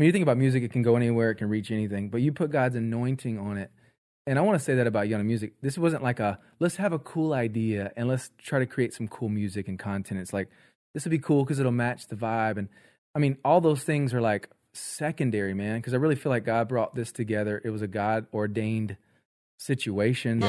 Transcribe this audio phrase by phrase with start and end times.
[0.00, 2.32] mean, you think about music, it can go anywhere, it can reach anything, but you
[2.32, 3.70] put God's anointing on it.
[4.26, 5.52] And I want to say that about Yona Music.
[5.60, 9.08] This wasn't like a let's have a cool idea and let's try to create some
[9.08, 10.20] cool music and content.
[10.20, 10.48] It's like
[10.94, 12.56] this would be cool because it'll match the vibe.
[12.56, 12.68] And
[13.14, 15.78] I mean, all those things are like secondary, man.
[15.78, 17.60] Because I really feel like God brought this together.
[17.64, 18.96] It was a God ordained
[19.58, 20.42] situation.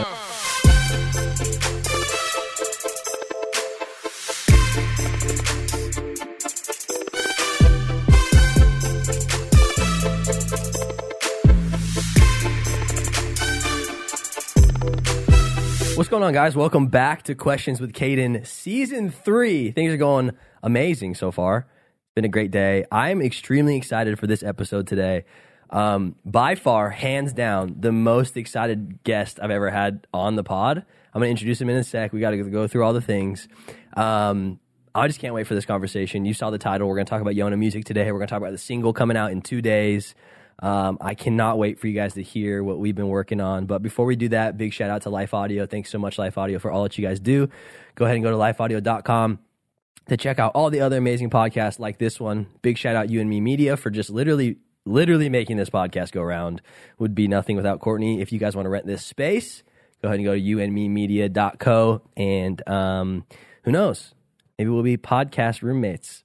[16.01, 16.55] What's going on, guys?
[16.55, 19.69] Welcome back to Questions with Caden, season three.
[19.69, 20.31] Things are going
[20.63, 21.67] amazing so far.
[21.67, 22.85] It's been a great day.
[22.91, 25.25] I'm extremely excited for this episode today.
[25.69, 30.79] Um, by far, hands down, the most excited guest I've ever had on the pod.
[31.13, 32.13] I'm going to introduce him in a sec.
[32.13, 33.47] We got to go through all the things.
[33.95, 34.59] Um,
[34.95, 36.25] I just can't wait for this conversation.
[36.25, 36.87] You saw the title.
[36.87, 38.11] We're going to talk about Yona music today.
[38.11, 40.15] We're going to talk about the single coming out in two days.
[40.59, 43.65] Um, I cannot wait for you guys to hear what we've been working on.
[43.65, 45.65] But before we do that, big shout out to Life Audio.
[45.65, 47.49] Thanks so much, Life Audio, for all that you guys do.
[47.95, 49.39] Go ahead and go to lifeaudio.com
[50.09, 52.47] to check out all the other amazing podcasts like this one.
[52.61, 56.21] Big shout out you and me media for just literally literally making this podcast go
[56.21, 56.61] around.
[56.99, 58.21] Would be nothing without Courtney.
[58.21, 59.63] If you guys want to rent this space,
[60.01, 63.25] go ahead and go to youandmemedia.co and um,
[63.63, 64.13] who knows?
[64.57, 66.23] Maybe we'll be podcast roommates.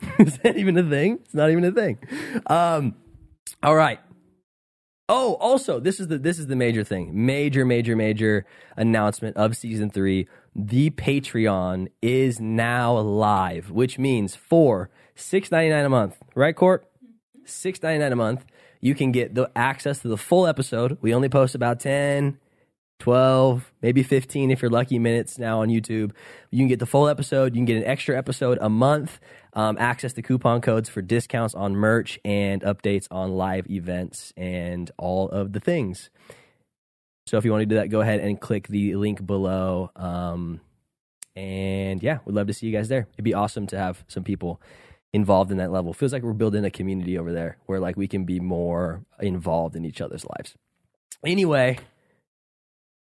[0.18, 1.18] Is that even a thing?
[1.24, 1.98] It's not even a thing.
[2.46, 2.94] Um,
[3.62, 4.00] all right.
[5.10, 7.24] Oh, also, this is the this is the major thing.
[7.24, 8.44] Major, major, major
[8.76, 10.28] announcement of season three.
[10.54, 16.86] The Patreon is now live, which means for six ninety nine a month, right, Court?
[17.46, 18.44] Six ninety nine a month,
[18.80, 20.98] you can get the access to the full episode.
[21.00, 22.38] We only post about 10,
[22.98, 26.12] 12, maybe 15 if you're lucky minutes now on YouTube.
[26.50, 27.54] You can get the full episode.
[27.54, 29.20] You can get an extra episode a month,
[29.52, 34.90] um, access to coupon codes for discounts on merch and updates on live events and
[34.98, 36.10] all of the things.
[37.26, 39.90] So if you want to do that, go ahead and click the link below.
[39.94, 40.60] Um,
[41.36, 43.06] and yeah, we'd love to see you guys there.
[43.12, 44.60] It'd be awesome to have some people
[45.12, 45.92] involved in that level.
[45.92, 49.76] Feels like we're building a community over there where like we can be more involved
[49.76, 50.54] in each other's lives.
[51.24, 51.78] Anyway,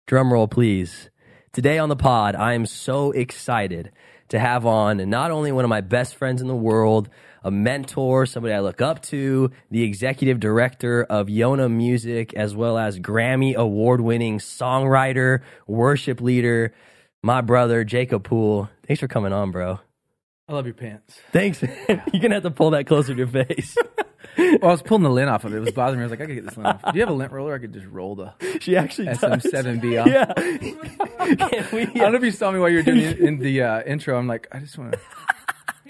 [0.08, 1.10] drum roll please.
[1.52, 3.92] Today on the pod, I am so excited
[4.30, 7.10] to have on not only one of my best friends in the world,
[7.44, 12.78] a mentor, somebody I look up to, the executive director of Yona Music, as well
[12.78, 16.74] as Grammy award winning songwriter, worship leader,
[17.22, 18.70] my brother, Jacob Poole.
[18.86, 19.80] Thanks for coming on, bro.
[20.48, 21.20] I love your pants.
[21.34, 21.62] Thanks.
[21.62, 21.76] man.
[21.88, 23.76] You're going to have to pull that closer to your face.
[24.62, 25.58] Well, I was pulling the lint off of it.
[25.58, 26.04] It was bothering me.
[26.04, 26.94] I was like, I could get this lint off.
[26.94, 27.54] Do you have a lint roller?
[27.56, 29.20] I could just roll the she actually does.
[29.20, 30.08] SM7B off.
[30.08, 31.68] Yeah.
[31.74, 33.62] We, I don't know if you saw me while you were doing the, in the
[33.64, 34.18] uh, intro.
[34.18, 35.00] I'm like, I just want to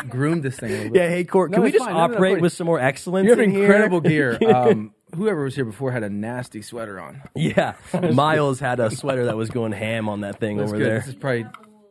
[0.08, 1.02] groom this thing a little bit.
[1.02, 1.94] Yeah, hey, Court, can No, we it's just fine.
[1.94, 2.41] No, no, no, operate please.
[2.41, 3.63] with some more excellence You have in here?
[3.66, 4.38] incredible gear.
[4.47, 7.22] Um, whoever was here before had a nasty sweater on.
[7.35, 7.74] Yeah,
[8.14, 10.88] Miles had a sweater that was going ham on that thing That's over good.
[10.88, 11.00] there.
[11.00, 11.46] This is probably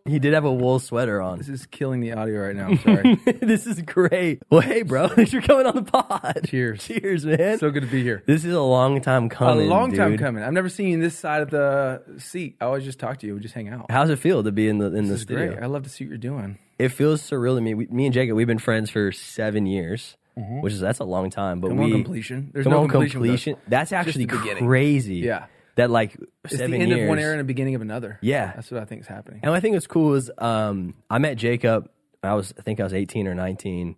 [0.07, 1.39] He did have a wool sweater on.
[1.39, 2.69] this is killing the audio right now.
[2.69, 3.15] I'm sorry.
[3.41, 4.43] this is great.
[4.51, 6.41] Well, hey, bro, thanks for coming on the pod.
[6.47, 6.85] Cheers.
[6.85, 7.59] Cheers, man.
[7.59, 8.23] so good to be here.
[8.27, 9.67] this is a long time coming.
[9.67, 10.43] a long time coming.
[10.43, 12.57] I've never seen you in this side of the seat.
[12.61, 13.35] I always just talk to you.
[13.35, 13.87] We just hang out.
[13.91, 15.53] How's it feel to be in the in the This is studio?
[15.53, 15.63] great.
[15.63, 16.59] I love to see what you're doing.
[16.79, 17.75] It feels surreal to me.
[17.75, 20.61] We, me and Jacob, we've been friends for seven years, mm-hmm.
[20.61, 21.61] which is that's a long time.
[21.61, 22.51] But Come we on, completion.
[22.53, 23.21] There's no on, completion.
[23.23, 23.57] completion.
[23.67, 25.17] That's actually crazy.
[25.17, 25.47] Yeah.
[25.77, 27.03] That like It's the end years.
[27.03, 28.19] of one era and the beginning of another.
[28.21, 28.53] Yeah.
[28.55, 29.41] That's what I think is happening.
[29.43, 31.89] And I think what's cool is um, I met Jacob.
[32.23, 33.95] I was I think I was 18 or 19,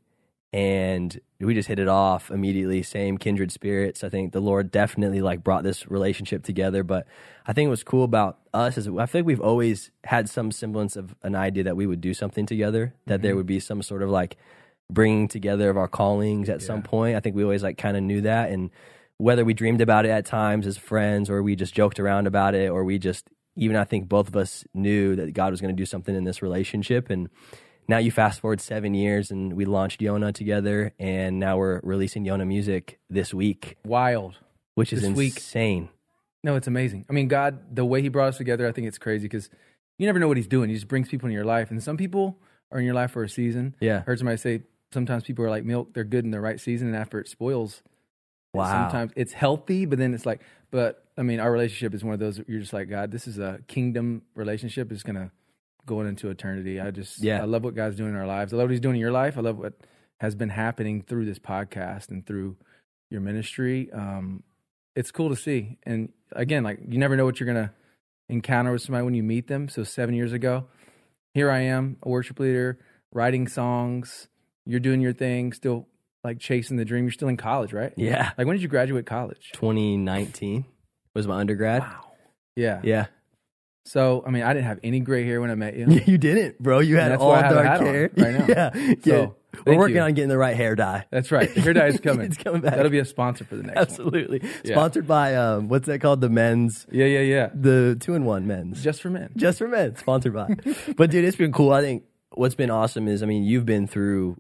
[0.53, 2.83] and we just hit it off immediately.
[2.83, 4.03] Same kindred spirits.
[4.03, 6.83] I think the Lord definitely like brought this relationship together.
[6.83, 7.07] But
[7.47, 10.97] I think what's cool about us is I feel like we've always had some semblance
[10.97, 12.95] of an idea that we would do something together.
[13.07, 14.37] That there would be some sort of like
[14.91, 17.15] bringing together of our callings at some point.
[17.17, 18.71] I think we always like kind of knew that, and
[19.19, 22.55] whether we dreamed about it at times as friends or we just joked around about
[22.55, 25.75] it or we just even I think both of us knew that God was going
[25.75, 27.29] to do something in this relationship and
[27.89, 32.25] now you fast forward 7 years and we launched Yona together and now we're releasing
[32.25, 34.39] Yona music this week Wild.
[34.75, 35.37] which is This week.
[35.37, 35.89] insane.
[36.45, 37.05] No, it's amazing.
[37.11, 39.51] I mean, God, the way He brought us together, I think it's crazy because
[39.99, 40.69] you never know what He's doing.
[40.69, 42.39] He just brings people in your life, and some people
[42.71, 43.75] are in your life for a season.
[43.81, 43.97] Yeah.
[43.97, 46.87] I heard somebody say sometimes people are like milk; they're good in the right season,
[46.87, 47.83] and after it spoils,
[48.55, 48.89] Wow.
[48.89, 50.41] sometimes it's healthy, but then it's like,
[50.71, 52.41] but I mean, our relationship is one of those.
[52.47, 54.91] You're just like, God, this is a kingdom relationship.
[54.93, 55.31] It's gonna
[55.87, 56.81] go into eternity.
[56.81, 57.41] I just, Yeah.
[57.43, 58.53] I love what God's doing in our lives.
[58.53, 59.37] I love what He's doing in your life.
[59.39, 59.75] I love what
[60.21, 62.57] has been happening through this podcast and through
[63.11, 63.91] your ministry.
[63.93, 64.43] Um,
[64.97, 65.79] it's cool to see.
[65.85, 67.73] And again, like you never know what you're gonna
[68.29, 69.69] encounter with somebody when you meet them.
[69.69, 70.67] So seven years ago,
[71.35, 72.79] here I am, a worship leader,
[73.13, 74.29] writing songs.
[74.67, 75.87] You're doing your thing, still
[76.25, 77.05] like chasing the dream.
[77.05, 77.93] You're still in college, right?
[77.97, 78.31] Yeah.
[78.37, 79.51] Like when did you graduate college?
[79.55, 80.65] 2019
[81.15, 81.83] was my undergrad.
[81.83, 82.05] Wow.
[82.57, 82.81] Yeah.
[82.83, 83.07] Yeah.
[83.85, 85.87] So I mean, I didn't have any gray hair when I met you.
[86.07, 86.81] you didn't, bro.
[86.81, 88.11] You had all why I have a dark hair.
[88.17, 88.47] right now.
[88.49, 88.71] Yeah.
[88.75, 88.95] yeah.
[89.05, 89.37] So,
[89.67, 90.03] We're working you.
[90.03, 91.07] on getting the right hair dye.
[91.11, 91.53] That's right.
[91.53, 92.27] The hair dye is coming.
[92.27, 92.77] It's coming back.
[92.77, 93.79] That'll be a sponsor for the next.
[93.79, 94.43] Absolutely.
[94.63, 94.75] Yeah.
[94.75, 96.21] Sponsored by um what's that called?
[96.21, 97.49] The men's Yeah, yeah, yeah.
[97.55, 98.83] the two in one men's.
[98.83, 99.31] Just for men.
[99.37, 100.55] Just for men, sponsored by.
[100.97, 101.73] but dude, it's been cool.
[101.73, 104.37] I think what's been awesome is, I mean, you've been through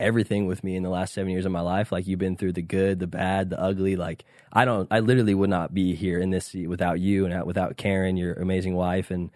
[0.00, 1.92] everything with me in the last seven years of my life.
[1.92, 3.96] Like you've been through the good, the bad, the ugly.
[3.96, 7.44] Like I don't, I literally would not be here in this seat without you and
[7.44, 9.30] without Karen, your amazing wife, and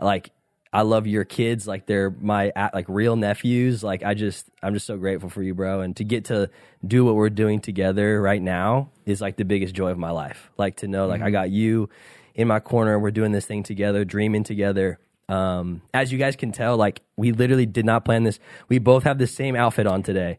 [0.00, 0.30] like
[0.72, 1.66] I love your kids.
[1.66, 3.82] Like they're my like real nephews.
[3.82, 5.80] Like I just, I'm just so grateful for you, bro.
[5.80, 6.50] And to get to
[6.86, 10.50] do what we're doing together right now is like the biggest joy of my life.
[10.58, 11.32] Like to know, like I mm-hmm.
[11.32, 11.88] got you
[12.34, 12.98] in my corner.
[12.98, 14.98] We're doing this thing together, dreaming together.
[15.28, 18.38] Um, as you guys can tell, like we literally did not plan this.
[18.68, 20.38] We both have the same outfit on today,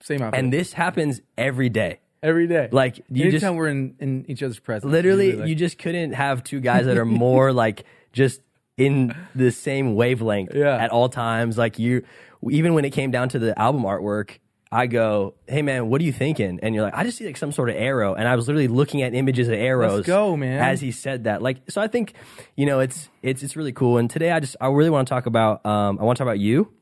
[0.00, 0.40] Same outfit.
[0.40, 2.00] and this happens every day.
[2.22, 2.68] every day.
[2.72, 4.90] Like you Anytime just we're in, in each other's presence.
[4.90, 8.40] literally, you just couldn't have two guys that are more like just
[8.78, 10.76] in the same wavelength Yeah.
[10.76, 11.58] at all times.
[11.58, 12.02] Like you,
[12.50, 14.38] even when it came down to the album artwork.
[14.72, 16.58] I go, hey man, what are you thinking?
[16.62, 18.68] And you're like, I just see like some sort of arrow, and I was literally
[18.68, 20.06] looking at images of arrows.
[20.06, 20.60] go, man.
[20.60, 22.14] As he said that, like, so I think,
[22.56, 23.98] you know, it's it's it's really cool.
[23.98, 26.26] And today, I just I really want to talk about, um, I want to talk
[26.26, 26.72] about you.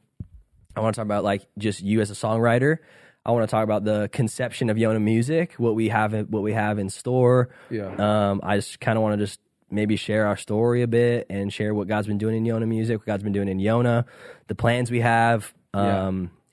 [0.77, 2.79] I want to talk about like just you as a songwriter.
[3.27, 6.53] I want to talk about the conception of Yona music, what we have, what we
[6.53, 7.51] have in store.
[7.71, 7.89] Yeah.
[7.99, 11.53] Um, I just kind of want to just maybe share our story a bit and
[11.53, 14.05] share what God's been doing in Yona music, what God's been doing in Yona,
[14.47, 15.53] the plans we have.
[15.75, 16.07] Yeah.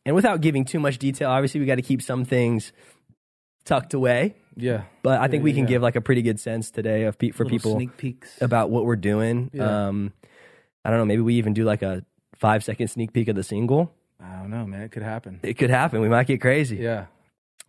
[0.07, 2.71] And without giving too much detail, obviously we got to keep some things
[3.65, 4.35] tucked away.
[4.55, 4.83] yeah.
[5.03, 5.69] But I think we can yeah.
[5.69, 8.41] give like a pretty good sense today of pe- for Little people sneak peeks.
[8.41, 9.51] about what we're doing.
[9.53, 9.87] Yeah.
[9.87, 10.13] Um,
[10.85, 11.05] I don't know.
[11.05, 12.05] Maybe we even do like a
[12.37, 13.93] five second sneak peek of the single.
[14.19, 14.81] I don't know, man.
[14.81, 15.41] It could happen.
[15.43, 15.99] It could happen.
[16.01, 16.77] We might get crazy.
[16.77, 17.07] Yeah.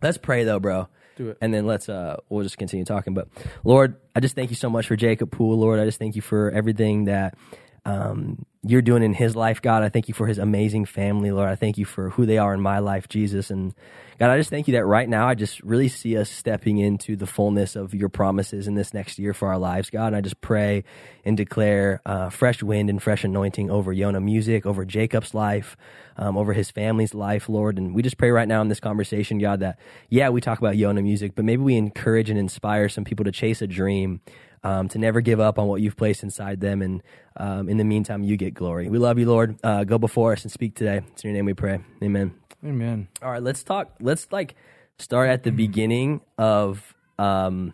[0.01, 0.89] Let's pray though, bro.
[1.17, 1.39] Do it.
[1.41, 3.13] And then let's uh we'll just continue talking.
[3.15, 3.27] But
[3.65, 5.81] Lord, I just thank you so much for Jacob Poole, Lord.
[5.81, 7.37] I just thank you for everything that
[7.85, 9.83] um you're doing in his life, God.
[9.83, 11.49] I thank you for his amazing family, Lord.
[11.49, 13.51] I thank you for who they are in my life, Jesus.
[13.51, 13.75] And
[14.19, 17.17] God, I just thank you that right now I just really see us stepping into
[17.17, 20.09] the fullness of your promises in this next year for our lives, God.
[20.09, 20.85] And I just pray
[21.25, 25.77] and declare uh, fresh wind and fresh anointing over Yona music, over Jacob's life,
[26.17, 27.79] um, over his family's life, Lord.
[27.79, 29.79] And we just pray right now in this conversation, God, that
[30.11, 33.33] yeah, we talk about Yona music, but maybe we encourage and inspire some people to
[33.33, 34.21] chase a dream,
[34.63, 36.83] um, to never give up on what you've placed inside them.
[36.83, 37.03] And
[37.37, 38.89] um, in the meantime, you get glory.
[38.89, 39.57] We love you, Lord.
[39.63, 41.01] Uh, go before us and speak today.
[41.13, 41.81] It's in your name we pray.
[42.03, 42.35] Amen.
[42.65, 43.09] Amen.
[43.23, 43.93] All right, let's talk.
[44.01, 44.55] Let's like
[44.99, 46.95] start at the beginning of.
[47.19, 47.73] Um,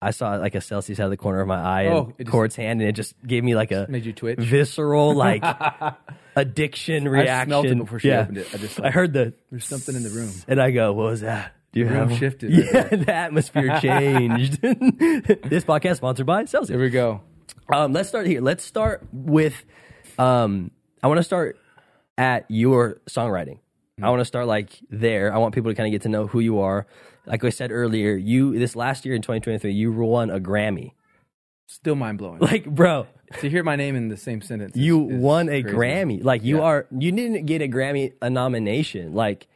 [0.00, 2.24] I saw like a Celsius out of the corner of my eye Oh, and it
[2.24, 4.38] just- Court's hand, and it just gave me like a Made you twitch.
[4.38, 5.42] visceral like
[6.36, 7.34] addiction reaction.
[7.34, 8.20] I smelled it before she yeah.
[8.20, 8.48] opened it.
[8.54, 10.30] I just I heard the there's something in the room.
[10.46, 14.60] and I go, "What was that?" You The have shifted Yeah, the atmosphere changed.
[14.62, 16.68] this podcast sponsored by Celsius.
[16.70, 17.20] Here we go.
[17.72, 18.40] Um, let's start here.
[18.40, 19.64] Let's start with.
[20.18, 20.70] Um,
[21.02, 21.56] I want to start
[22.16, 23.58] at your songwriting.
[24.02, 25.34] I want to start like there.
[25.34, 26.86] I want people to kind of get to know who you are.
[27.26, 30.92] Like I said earlier, you this last year in 2023, you won a Grammy.
[31.66, 32.38] Still mind blowing.
[32.38, 33.06] Like, bro,
[33.40, 34.74] to hear my name in the same sentence.
[34.74, 35.76] is- you is won a crazy.
[35.76, 36.24] Grammy.
[36.24, 36.62] Like you Yeah.
[36.62, 39.12] are, you didn't get a Grammy a nomination.
[39.14, 39.46] Like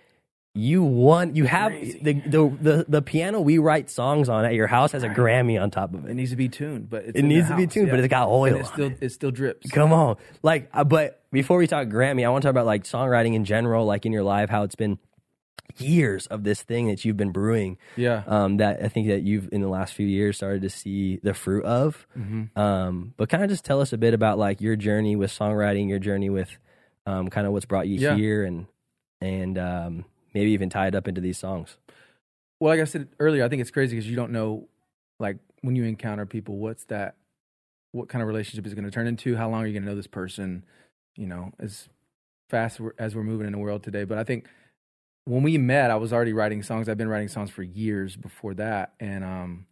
[0.55, 1.35] you won.
[1.35, 5.03] You have the, the the the piano we write songs on at your house has
[5.03, 6.15] a Grammy on top of It it.
[6.15, 7.99] needs to be tuned, but it's It in the needs to be house, tuned, but
[8.01, 9.71] it's got oil it on still it still drips.
[9.71, 10.17] Come on.
[10.43, 13.45] Like, uh, but before we talk Grammy, I want to talk about like songwriting in
[13.47, 14.99] general, like in your life, how it's been
[15.79, 17.79] years of this thing that you've been brewing.
[17.97, 18.23] Yeah.
[18.27, 21.33] Um, that I think that you've in the last few years started to see the
[21.33, 22.07] fruit of.
[22.19, 22.59] Mm-hmm.
[22.61, 25.89] Um, but kind of just tell us a bit about like your journey with songwriting,
[25.89, 26.51] your journey with
[27.07, 28.17] um, kind of what's brought you Yeah.
[28.17, 28.67] here, and
[29.23, 31.77] and um, maybe even tie it up into these songs.
[32.61, 34.69] Well, like I said earlier, I think it's crazy because you don't know,
[35.19, 37.17] like when you encounter people, what's that,
[37.93, 39.37] what kind of relationship is going to turn into?
[39.37, 40.65] How long are you going to know this person?
[41.17, 41.89] You know, as
[42.49, 44.05] fast as we're moving in the world today.
[44.05, 44.47] But I think
[45.25, 46.89] when we met, I was already writing songs.
[46.89, 49.67] I've been writing songs for years before that, and um,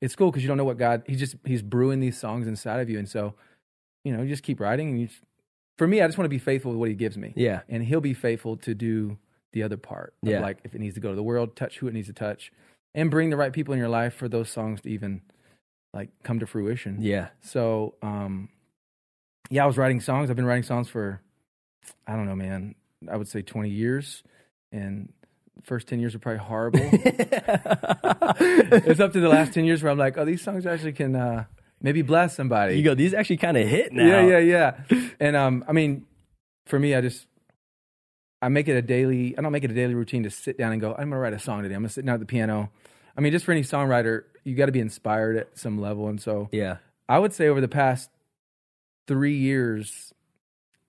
[0.00, 1.02] it's cool because you don't know what God.
[1.06, 3.34] He just he's brewing these songs inside of you, and so
[4.04, 4.88] you know, you just keep writing.
[4.90, 5.08] And you,
[5.78, 7.60] for me, I just want to be faithful with what He gives me Yeah.
[7.68, 9.18] and he'll be faithful to do
[9.52, 10.14] the other part.
[10.22, 10.40] of, Yeah.
[10.40, 12.52] Like if it needs to go to the world, touch who it needs to touch,
[12.94, 15.22] and bring the right people in your life for those songs to even
[15.92, 16.98] like come to fruition.
[17.00, 17.28] Yeah.
[17.40, 18.48] So, um,
[19.50, 20.30] yeah, I was writing songs.
[20.30, 21.20] I've been writing songs for,
[22.06, 22.74] I don't know, man.
[23.10, 24.22] I would say twenty years,
[24.70, 25.12] and
[25.64, 26.80] first ten years were probably horrible.
[26.92, 31.16] it's up to the last ten years where I'm like, oh, these songs actually can
[31.16, 31.44] uh,
[31.80, 32.76] maybe bless somebody.
[32.76, 32.94] you go.
[32.94, 34.06] These actually kind of hit now.
[34.06, 35.08] Yeah, yeah, yeah.
[35.20, 36.06] And um, I mean,
[36.66, 37.26] for me, I just
[38.42, 39.38] I make it a daily.
[39.38, 40.90] I don't make it a daily routine to sit down and go.
[40.92, 41.76] I'm gonna write a song today.
[41.76, 42.70] I'm gonna sit down at the piano.
[43.16, 46.20] I mean, just for any songwriter, you got to be inspired at some level, and
[46.20, 46.78] so Yeah.
[47.08, 48.10] I would say over the past
[49.06, 50.12] three years,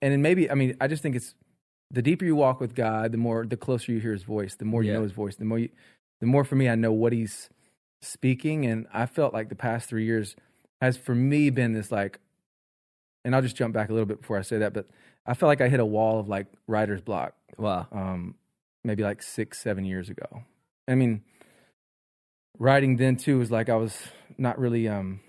[0.02, 1.34] and then maybe I mean I just think it's
[1.90, 4.64] the deeper you walk with God, the more the closer you hear His voice, the
[4.64, 4.96] more you Yeah.
[4.98, 5.68] know His voice, the more you,
[6.20, 7.50] the more for me I know what He's
[8.02, 10.34] speaking, and I felt like the past three years
[10.80, 12.18] has for me been this like,
[13.24, 14.88] and I'll just jump back a little bit before I say that, but
[15.26, 17.86] I felt like I hit a wall of like writer's block, Wow.
[17.92, 18.34] um,
[18.84, 20.42] maybe like six seven years ago.
[20.86, 21.22] I mean,
[22.58, 23.96] writing then too was like I was
[24.38, 25.20] not really um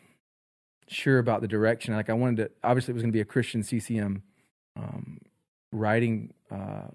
[0.87, 1.93] sure about the direction.
[1.93, 4.21] Like I wanted to obviously it was going to be a Christian CCM
[4.75, 5.19] um
[5.71, 6.87] writing uh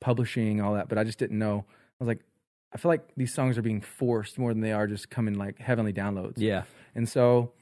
[0.00, 1.64] publishing all that, but I just didn't know.
[1.68, 2.20] I was like
[2.72, 5.58] I feel like these songs are being forced more than they are just coming like
[5.58, 6.34] heavenly downloads.
[6.36, 6.64] Yeah.
[6.94, 7.52] And so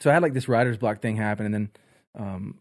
[0.00, 1.70] so I had like this writer's block thing happen and then
[2.18, 2.58] um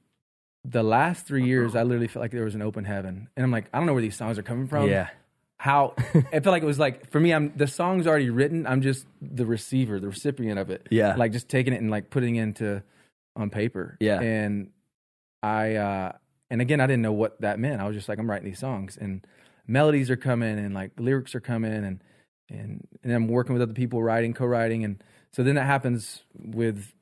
[0.65, 3.29] the last 3 years I literally felt like there was an open heaven.
[3.35, 5.09] And I'm like I don't know where these songs are coming from yeah.
[5.57, 8.67] how I felt like it was like for me, I'm the song's already written.
[8.67, 10.87] I'm just the receiver, the recipient of it.
[10.91, 11.15] Yeah.
[11.15, 12.83] like just taking it and like putting it into
[13.35, 13.97] on paper.
[13.99, 14.19] Yeah.
[14.19, 14.71] and
[15.41, 16.11] I uh
[16.49, 17.79] and again, I didn't know what that meant.
[17.79, 19.25] I was just like, I'm writing these songs and
[19.67, 22.03] melodies are coming and like lyrics are coming and
[22.49, 25.01] and and I'm working with other people writing, co-writing, and
[25.31, 26.93] so then that happens with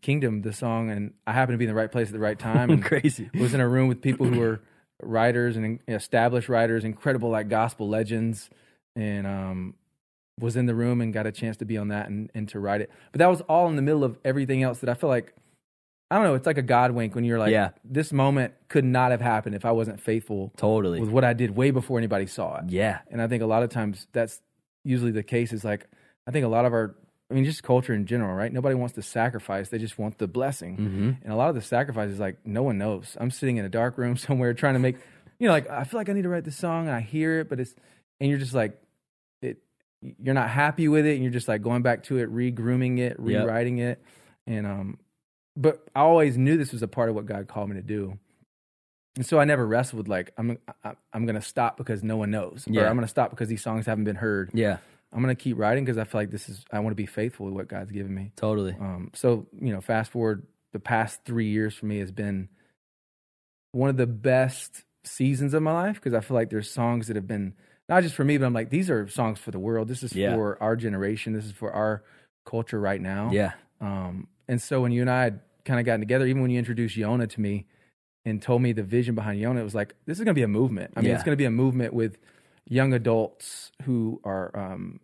[0.00, 2.38] Kingdom, the song, and I happened to be in the right place at the right
[2.38, 2.70] time.
[2.76, 3.30] And Crazy.
[3.34, 4.60] was in a room with people who were
[5.02, 8.50] writers and established writers, incredible like gospel legends,
[8.96, 9.74] and um,
[10.40, 12.58] was in the room and got a chance to be on that and, and to
[12.60, 12.90] write it.
[13.12, 15.34] But that was all in the middle of everything else that I feel like
[16.10, 16.34] I don't know.
[16.34, 17.70] It's like a God wink when you're like, Yeah.
[17.84, 21.00] this moment could not have happened if I wasn't faithful Totally.
[21.00, 22.66] with what I did way before anybody saw it.
[22.68, 23.00] Yeah.
[23.10, 24.40] And I think a lot of times that's
[24.84, 25.52] usually the case.
[25.52, 25.88] Is like
[26.26, 26.94] I think a lot of our,
[27.30, 28.52] I mean, just culture in general, right?
[28.52, 30.76] Nobody wants to sacrifice; they just want the blessing.
[30.76, 31.10] Mm-hmm.
[31.24, 33.16] And a lot of the sacrifice is like no one knows.
[33.20, 34.96] I'm sitting in a dark room somewhere trying to make,
[35.38, 37.40] you know, like I feel like I need to write this song, and I hear
[37.40, 37.74] it, but it's,
[38.20, 38.80] and you're just like,
[39.42, 39.58] it,
[40.22, 43.16] you're not happy with it, and you're just like going back to it, re-grooming it,
[43.18, 43.18] Yep.
[43.18, 44.00] rewriting it,
[44.46, 44.98] and um,
[45.56, 48.18] but I always knew this was a part of what God called me to do.
[49.16, 52.30] And so I never wrestled with like I'm I, I'm gonna stop because no one
[52.30, 52.88] knows, or Yeah.
[52.88, 54.50] I'm gonna stop because these songs haven't been heard.
[54.52, 54.76] Yeah.
[55.12, 57.46] I'm gonna keep writing because I feel like this is I want to be faithful
[57.46, 58.32] with what God's given me.
[58.36, 58.76] Totally.
[58.78, 62.48] Um, so you know, fast forward the past three years for me has been
[63.72, 67.16] one of the best seasons of my life because I feel like there's songs that
[67.16, 67.54] have been
[67.88, 69.88] not just for me, but I'm like these are songs for the world.
[69.88, 70.34] This is Yeah.
[70.34, 71.32] for our generation.
[71.32, 72.02] This is for our
[72.44, 73.30] culture right now.
[73.32, 73.52] Yeah.
[73.80, 76.58] Um, and so when you and I had kind of gotten together, even when you
[76.58, 77.66] introduced Yona to me
[78.24, 80.42] and told me the vision behind Yona, it was like, this is going to be
[80.42, 80.92] a movement.
[80.96, 81.14] I mean, Yeah.
[81.14, 82.18] it's going to be a movement with
[82.68, 85.00] young adults who are um,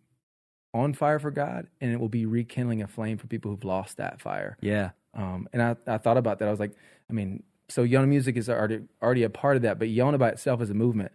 [0.75, 3.99] on fire for God, and it will be rekindling a flame for people who've lost
[3.99, 4.57] that fire.
[4.61, 4.91] Yeah.
[5.15, 6.49] Um, and I, I thought about that.
[6.49, 6.73] I was like,
[7.11, 10.31] I mean, so Yona music is already, already a part of that, but Yona by
[10.31, 11.13] itself is a movement.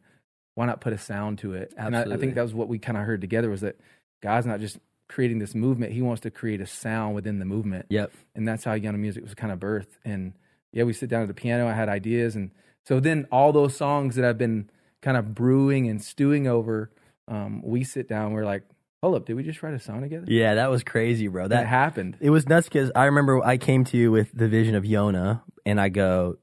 [0.56, 1.74] Why not put a sound to it?
[1.77, 3.80] And I, I think that was what we kind of heard together was that
[4.24, 4.77] God's not just
[5.08, 8.12] creating this movement; He wants to create a sound within the movement Yep.
[8.36, 9.98] and that's how Yona Music was kind of birthed.
[10.04, 10.34] And
[10.74, 11.68] yeah, we sit down at the piano.
[11.68, 12.51] I had ideas, and
[12.86, 14.70] so then all those songs that I've been
[15.01, 16.92] kind of brewing and stewing over,
[17.27, 18.34] um, we sit down.
[18.34, 18.63] We're like,
[19.01, 20.25] hold up, did we just write a song together?
[20.27, 20.56] Yeah.
[20.56, 21.44] That was crazy, bro.
[21.44, 22.18] that That happened.
[22.20, 25.42] it was nuts because I remember I came to you with the vision of Yona,
[25.66, 26.38] and I go,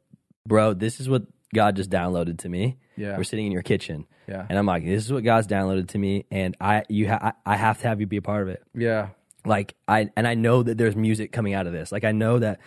[0.46, 1.22] bro, this is what
[1.54, 2.78] God just downloaded to me.
[2.96, 5.88] Yeah, We're sitting in your kitchen, yeah, and I'm like, this is what God's downloaded
[5.88, 8.42] to me, and I you ha- I I have to have you be a part
[8.42, 8.62] of it.
[8.72, 9.08] yeah,
[9.44, 12.38] like i and i know that there's music coming out of this like i know
[12.38, 12.60] that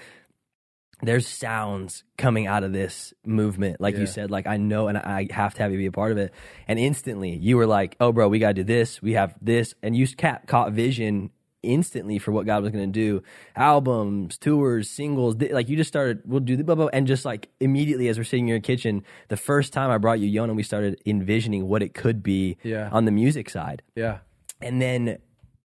[1.04, 4.02] there's sounds coming out of this movement like Yeah.
[4.02, 6.18] you said like i know and i have to have you be a part of
[6.18, 6.34] it.
[6.68, 9.02] And instantly you were like oh bro we gotta do this.
[9.02, 9.74] We have this.
[9.84, 11.30] And you ca- caught vision
[11.64, 13.22] instantly for what god was gonna do.
[13.56, 17.50] Albums tours singles like you just started we'll do the blah, blah, and just like
[17.60, 20.64] immediately as we're sitting in your kitchen the first time i brought you yona we
[20.64, 22.90] started envisioning what it could be Yeah.
[22.92, 23.82] on the music side.
[23.96, 24.20] Yeah,
[24.62, 25.18] and then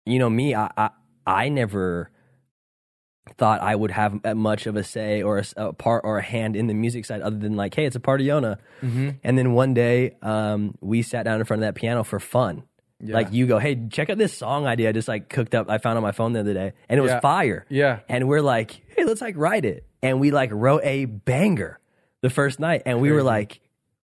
[0.07, 0.91] you know me i i,
[1.27, 2.11] I never
[3.37, 6.66] thought i would have much of a say or a part or a hand in
[6.66, 9.10] the music side other than like hey it's a part of yona mm-hmm.
[9.22, 12.62] and then one day um, we sat down in front of that piano for fun
[13.02, 13.14] yeah.
[13.14, 15.78] like you go hey check out this song idea i just like cooked up i
[15.78, 17.20] found on my phone the other day and it was Yeah.
[17.20, 21.04] fire yeah, and we're like hey let's like write it and we like wrote a
[21.04, 21.78] banger
[22.22, 23.60] the first night and we were like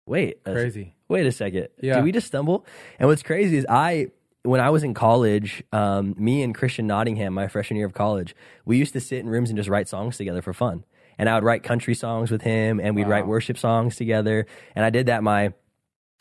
[0.06, 0.94] wait a- crazy.
[1.08, 1.70] wait a second.
[1.82, 1.96] Yeah.
[1.96, 2.66] Did we just stumble?
[3.00, 4.08] And what's crazy is I,
[4.44, 8.36] when I was in college, um, me and Christian Nottingham, my freshman year of college,
[8.66, 10.84] we used to sit in rooms and just write songs together for fun.
[11.18, 14.46] And I would write country songs with him and we'd write worship songs together.
[14.76, 15.54] And I did that my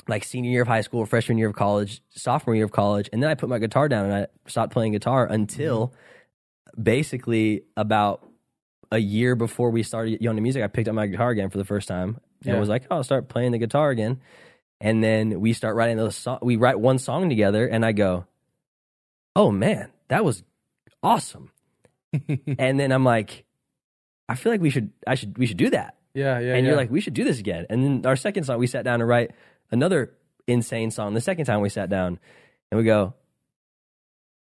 [0.09, 3.09] like senior year of high school, freshman year of college, sophomore year of college.
[3.13, 5.93] And then I put my guitar down and I stopped playing guitar until
[6.81, 8.27] basically about
[8.91, 11.65] a year before we started to Music, I picked up my guitar again for the
[11.65, 12.19] first time.
[12.45, 12.61] and Yeah.
[12.61, 14.21] was like, "Oh, I'll start playing the guitar again."
[14.83, 16.41] And then we start writing those song.
[16.43, 18.27] We write one song together, and I go,
[19.37, 20.43] "Oh man, that was
[21.05, 21.53] awesome."
[22.59, 23.45] and then I'm like,
[24.29, 26.55] "I feel like we should, I should, we should do that." yeah, yeah.
[26.55, 26.71] and yeah.
[26.71, 28.99] you're like, "We should do this again." And then our second song, we sat down
[28.99, 29.31] to write
[29.71, 30.15] another
[30.49, 31.15] insane song.
[31.15, 32.19] The second time we sat down,
[32.73, 33.15] and we go,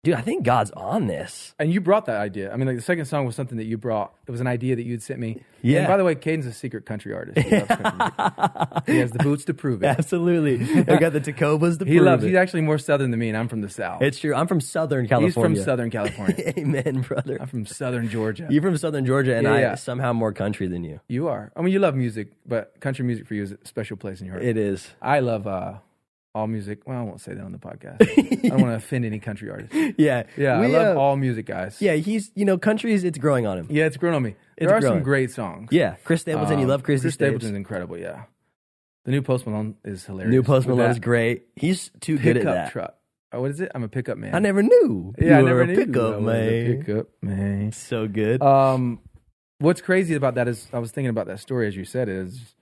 [0.04, 2.52] "Dude, I think God's on this." and you brought that idea.
[2.54, 4.14] I mean, like the second song was something that you brought.
[4.28, 5.44] It was an idea that you'd sent me.
[5.62, 5.80] Yeah.
[5.80, 7.38] And by the way, Caden's a secret country artist.
[7.46, 8.84] He loves country.
[8.94, 9.88] He has the boots to prove it.
[9.88, 11.88] Absolutely, I got the Tecovas to prove it.
[11.88, 12.24] He prove loves.
[12.24, 12.28] it.
[12.28, 14.02] He's actually more southern than me, and I'm from the south.
[14.02, 14.34] It's true.
[14.34, 15.50] I'm from Southern California.
[15.50, 16.54] He's from Southern California.
[16.58, 17.38] Amen, brother.
[17.42, 18.48] I'm from Southern Georgia.
[18.50, 19.76] You're from Southern Georgia, and Yeah, I yeah.
[19.76, 21.00] somehow more country than you.
[21.08, 21.52] You are.
[21.56, 24.28] I mean, you love music, but country music for you is a special place in
[24.28, 24.46] your heart.
[24.46, 24.88] It is.
[25.02, 25.74] I love uh,
[26.38, 26.88] all music.
[26.88, 28.02] Well, I won't say that on the podcast.
[28.46, 29.76] I don't want to offend any country artists.
[29.98, 31.82] Yeah, Yeah, We, I love uh, all music, guys.
[31.82, 33.04] Yeah, he's you know countries.
[33.04, 33.68] It's growing on him.
[33.70, 34.36] yeah, it's grown on me.
[34.58, 34.98] It's there are growing.
[34.98, 35.70] some great songs.
[35.72, 36.60] Yeah, Chris Stapleton.
[36.60, 37.40] you Um, love Chris, Chris Stapleton.
[37.42, 37.98] Stapleton's incredible.
[37.98, 38.24] Yeah,
[39.06, 40.32] the new Post Malone is hilarious.
[40.32, 41.48] New Post Malone is great.
[41.56, 42.72] He's too good at Pickup that.
[42.72, 42.94] truck.
[43.34, 43.72] Oh, what is it?
[43.76, 44.34] I'm a pickup man.
[44.34, 45.14] I never knew.
[45.20, 45.76] Yeah, you I never a knew.
[45.76, 46.78] pickup I was a man.
[46.78, 47.72] Pickup man.
[47.74, 48.42] So good.
[48.42, 49.00] Um,
[49.60, 52.16] what's crazy about that is I was thinking about that story as you said it
[52.16, 52.56] is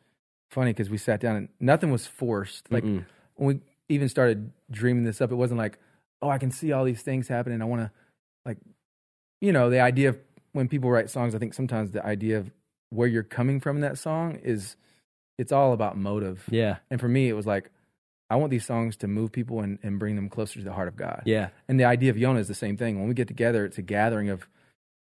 [0.50, 2.72] funny because we sat down and nothing was forced.
[2.72, 3.05] Like Mm-mm.
[3.36, 5.77] When we even started dreaming this up, it wasn't like,
[6.22, 7.62] oh, I can see all these things happening.
[7.62, 7.92] I want to,
[8.46, 8.58] like,
[9.42, 10.18] you know, the idea of
[10.54, 12.51] when people write songs, I think sometimes the idea of
[12.89, 14.75] where you're coming from in that song is,
[15.38, 16.44] it's all about motive.
[16.50, 17.70] yeah, And for me, it was like,
[18.30, 20.88] I want these songs to move people and, and bring them closer to the heart
[20.88, 21.24] of God.
[21.25, 22.98] yeah, And the idea of Yona is the same thing.
[22.98, 24.48] When we get together, it's a gathering of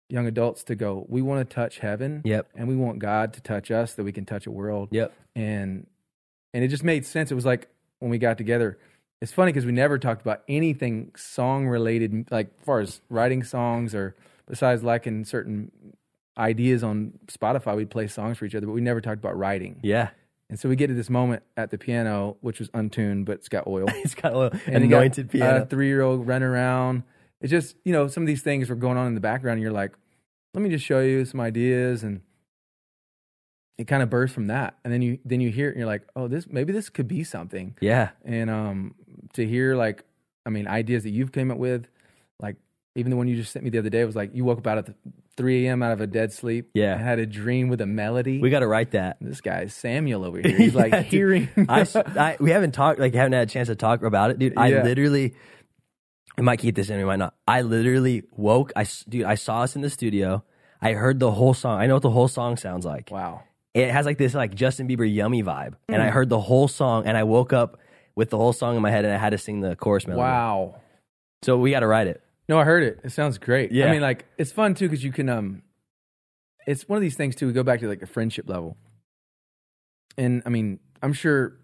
[0.09, 3.41] young adults to go, we want to touch heaven yep, and we want God to
[3.41, 4.89] touch us that we can touch a world.
[4.91, 5.13] yep.
[5.35, 5.87] And
[6.53, 7.31] and it just made sense.
[7.31, 7.67] It was like
[8.05, 8.77] when we got together.
[9.19, 13.41] It's funny because we never talked about anything song related, like as far as writing
[13.41, 14.15] songs or
[14.47, 15.71] besides liking certain
[16.37, 19.79] ideas on Spotify, we'd play songs for each other, but we never talked about writing.
[19.81, 20.09] Yeah,
[20.51, 23.49] And so we get to this moment at the piano, which was untuned, but it's
[23.49, 23.85] got oil.
[23.89, 25.63] it's got a And you got anointed piano.
[25.63, 27.01] A three year old running around.
[27.41, 29.63] It's just, you know, some of these things were going on in the background, and
[29.63, 29.93] you're like,
[30.53, 32.03] let me just show you some ideas.
[32.03, 32.21] And
[33.77, 34.77] it kind of bursts from that.
[34.83, 37.07] And then you then you hear it and you're like, oh, this maybe this could
[37.07, 37.75] be something.
[37.81, 38.95] yeah, And um
[39.33, 40.03] to hear like
[40.45, 41.87] I mean, ideas that you've came up with,
[42.39, 42.55] like
[42.95, 44.67] even the one you just sent me the other day was like you woke up
[44.67, 44.89] out at
[45.37, 45.83] 3 a.m.
[45.83, 46.69] out of a dead sleep.
[46.73, 46.93] Yeah.
[46.93, 48.39] And had a dream with a melody.
[48.39, 49.17] we got to write that.
[49.19, 50.55] this guy's Samuel over here.
[50.55, 51.11] He's like Yeah, dude.
[51.11, 54.53] hearing I we haven't talked like haven't had a chance to talk about it, dude.
[54.57, 54.83] I Yeah.
[54.83, 55.33] literally,
[56.37, 57.33] we might keep this in, we might not.
[57.47, 58.71] I literally woke.
[58.75, 60.43] i dude, I saw us in the studio.
[60.81, 61.79] I heard the whole song.
[61.81, 63.09] I know what the whole song sounds like.
[63.11, 63.43] Wow.
[63.75, 66.07] It has like this like Justin Bieber yummy vibe, and Hmm.
[66.07, 67.77] I heard the whole song, and I woke up
[68.15, 70.21] with the whole song in my head, and I had to sing the chorus melody.
[70.21, 70.75] Wow.
[71.43, 72.23] So we got to write it.
[72.47, 73.01] No, I heard it.
[73.03, 73.71] It sounds great.
[73.71, 73.87] Yeah.
[73.87, 75.29] I mean, like it's fun too because you can.
[75.29, 75.61] Um,
[76.65, 77.47] it's one of these things too.
[77.47, 78.77] We go back to like the friendship level,
[80.17, 81.57] and I mean, I'm sure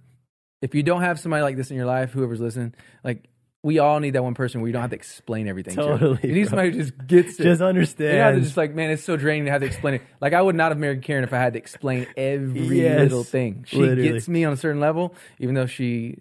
[0.61, 3.27] if you don't have somebody like this in your life, whoever's listening, like
[3.63, 5.75] we all need that one person where you don't have to explain everything.
[5.75, 5.81] to.
[5.81, 6.49] Totally, you need bro.
[6.49, 7.43] somebody who just gets it.
[7.43, 9.95] Just you don't have to just like, man, it's so draining to have to explain
[9.95, 10.01] it.
[10.19, 13.23] Like I would not have married Karen if I had to explain every Yes, little
[13.23, 13.65] thing.
[13.67, 14.13] She literally.
[14.13, 16.19] gets me on a certain level, even though she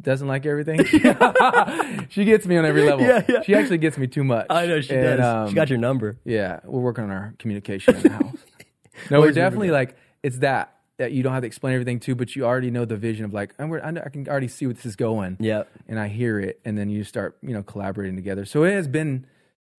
[0.00, 0.84] doesn't like everything.
[2.08, 3.04] she gets me on every level.
[3.04, 3.42] Yeah, yeah.
[3.42, 4.46] She actually gets me too much.
[4.48, 5.20] I know she And, does.
[5.20, 6.18] um, she got your number.
[6.24, 8.36] Yeah, we're working on our communication in the house.
[9.10, 12.36] No, we're definitely like it's that that you don't have to explain everything to, but
[12.36, 14.74] you already know the vision of like I'm, I, know, I can already see where
[14.74, 15.36] this is going.
[15.40, 15.68] Yep.
[15.88, 18.44] and I hear it, and then you start you know collaborating together.
[18.44, 19.26] So it has been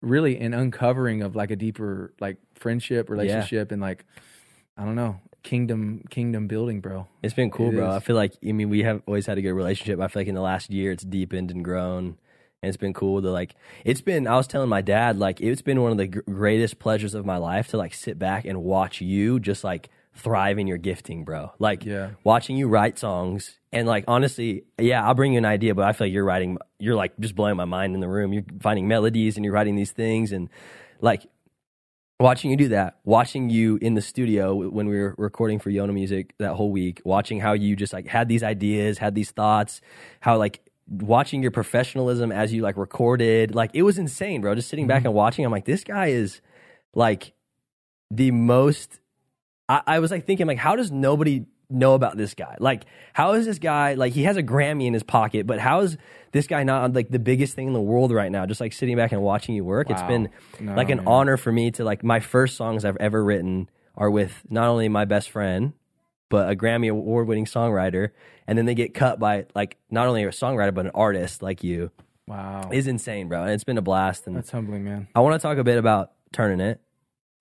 [0.02, 4.04] really an uncovering of like a deeper like friendship relationship and like
[4.76, 7.06] I don't know kingdom kingdom building, bro.
[7.22, 7.90] It's been cool, It bro.
[7.90, 7.96] is.
[7.96, 10.00] I feel like I mean we have always had a good relationship.
[10.00, 12.04] I feel like in the last year it's deepened and grown,
[12.62, 13.54] and it's been cool to like.
[13.84, 14.26] It's been.
[14.26, 17.24] I was telling my dad like it's been one of the gr- greatest pleasures of
[17.24, 21.24] my life to like sit back and watch you just like thrive in your gifting,
[21.24, 21.52] bro.
[21.58, 22.10] Like Yeah.
[22.22, 25.92] watching you write songs and like honestly, yeah, I'll bring you an idea, but I
[25.92, 26.58] feel like you're writing.
[26.78, 28.32] You're like just blowing my mind in the room.
[28.32, 30.48] You're finding melodies and you're writing these things and
[31.00, 31.26] like
[32.20, 35.92] watching you do that, watching you in the studio when we were recording for Yona
[35.92, 39.80] Music that whole week, watching how you just like had these ideas, had these thoughts,
[40.20, 44.54] how like watching your professionalism as you like recorded, like it was insane, bro.
[44.54, 45.08] Just sitting back mm-hmm.
[45.08, 46.40] and watching, I'm like, this guy is
[46.94, 47.32] like
[48.10, 49.00] the most.
[49.68, 52.56] I, I was like thinking, like, how does nobody know about this guy?
[52.60, 55.80] Like, how is this guy like he has a Grammy in his pocket, but how
[55.80, 55.96] is
[56.32, 58.44] this guy not like the biggest thing in the world right now?
[58.46, 60.28] Just like sitting back and watching you work, it's been
[60.60, 61.06] No, like an man.
[61.06, 64.88] honor for me to like my first songs I've ever written are with not only
[64.88, 65.72] my best friend
[66.30, 68.10] but a Grammy award winning songwriter
[68.48, 71.62] and then they get cut by like not only a songwriter but an artist like
[71.62, 71.92] you
[72.26, 75.06] Wow, is insane bro and it's been a blast and that's humbling, man.
[75.14, 76.80] I want to talk a bit about turning it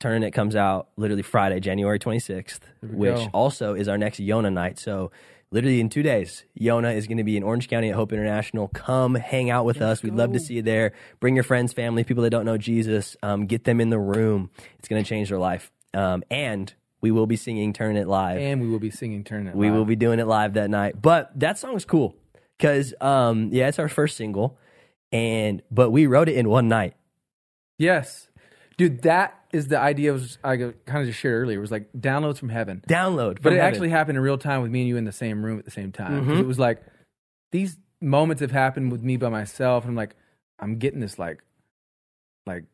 [0.04, 3.30] Turning It comes out literally Friday, January 26th, which go.
[3.34, 4.78] also is our next Yona night.
[4.78, 5.12] So,
[5.50, 8.68] literally in two days, Yona is going to be in Orange County at Hope International.
[8.68, 10.04] Come hang out with us.
[10.04, 10.92] We'd love to see you there.
[11.22, 13.16] Bring your friends, family, people that don't know Jesus.
[13.24, 14.52] Um, get them in the room.
[14.78, 15.72] It's going to change their life.
[15.94, 18.40] Um, and we will be singing Turn It live.
[18.40, 19.78] And we will be singing Turn It We Live.
[19.78, 21.02] will be doing it live that night.
[21.02, 22.14] But that song is cool
[22.58, 24.58] because, um, yeah, it's our first single,
[25.14, 26.96] and but we wrote it in one night.
[27.78, 28.28] Yes.
[28.78, 31.58] Dude, that is the idea was I kind of just shared earlier.
[31.58, 32.84] It was like downloads from heaven.
[32.88, 33.74] Download, But it heaven.
[33.74, 35.72] actually happened in real time with me and you in the same room at the
[35.72, 36.26] same time.
[36.26, 36.42] 'Cause Mhm.
[36.42, 36.82] It was like
[37.52, 40.16] these moments have happened with me by myself, and I'm like,
[40.60, 41.44] I'm getting this like,
[42.48, 42.66] like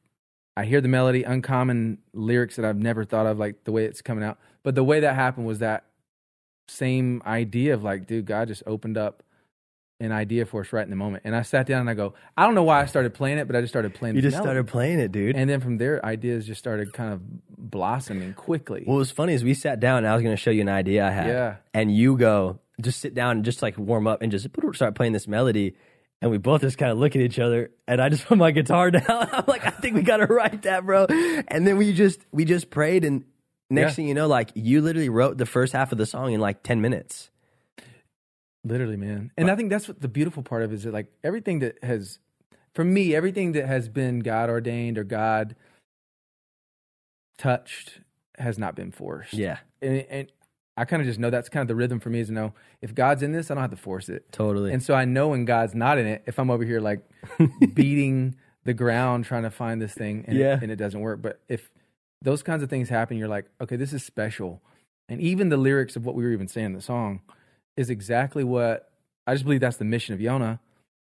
[0.56, 4.02] I hear the melody, uncommon lyrics that I've never thought of, like the way it's
[4.02, 4.40] coming out.
[4.64, 5.86] But the way that happened was that
[6.68, 9.24] same idea of like, dude, God just opened up
[10.02, 11.24] an idea for us right in the moment.
[11.26, 13.48] And I sat down and I go, I don't know why I started playing it,
[13.48, 14.16] but I just started playing.
[14.16, 14.48] you just melody.
[14.48, 15.36] started playing it, dude.
[15.36, 17.22] and then from there, ideas just started kind of
[17.58, 18.84] blossoming quickly.
[18.86, 20.70] what was funny is we sat down and I was going to show you an
[20.70, 21.28] idea I had.
[21.28, 21.56] Yeah.
[21.74, 25.14] And you go, just sit down and just like warm up and just start playing
[25.14, 25.76] this melody.
[26.22, 28.52] And we both just kind of look at each other, and I just put my
[28.52, 29.04] guitar down.
[29.08, 31.06] I'm like, I think we gotta write that, bro.
[31.06, 33.24] And then we just we just prayed, and
[33.70, 33.96] next Yeah.
[33.96, 36.62] thing you know, like you literally wrote the first half of the song in like
[36.62, 37.30] ten minutes.
[38.64, 39.32] Literally, man.
[39.38, 41.82] And I think that's what the beautiful part of it is that like everything that
[41.84, 42.20] has,
[42.74, 45.56] for me, everything that has been God ordained or God
[47.38, 48.02] touched
[48.38, 49.34] has not been forced.
[49.34, 50.28] Yeah, And, and
[50.78, 52.54] I kind of just know that's kind of the rhythm for me is to know
[52.82, 54.32] if God's in this, I don't have to force it.
[54.32, 54.72] totally.
[54.72, 57.02] And so I know when God's not in it, if I'm over here like
[57.74, 60.56] beating the ground trying to find this thing and, Yeah.
[60.56, 61.22] it, and it doesn't work.
[61.22, 61.70] But if
[62.22, 64.62] those kinds of things happen, you're like, okay, this is special.
[65.10, 67.22] And even the lyrics of what we were even saying in the song
[67.80, 68.90] is exactly what
[69.26, 70.60] I just believe that's the mission of Yona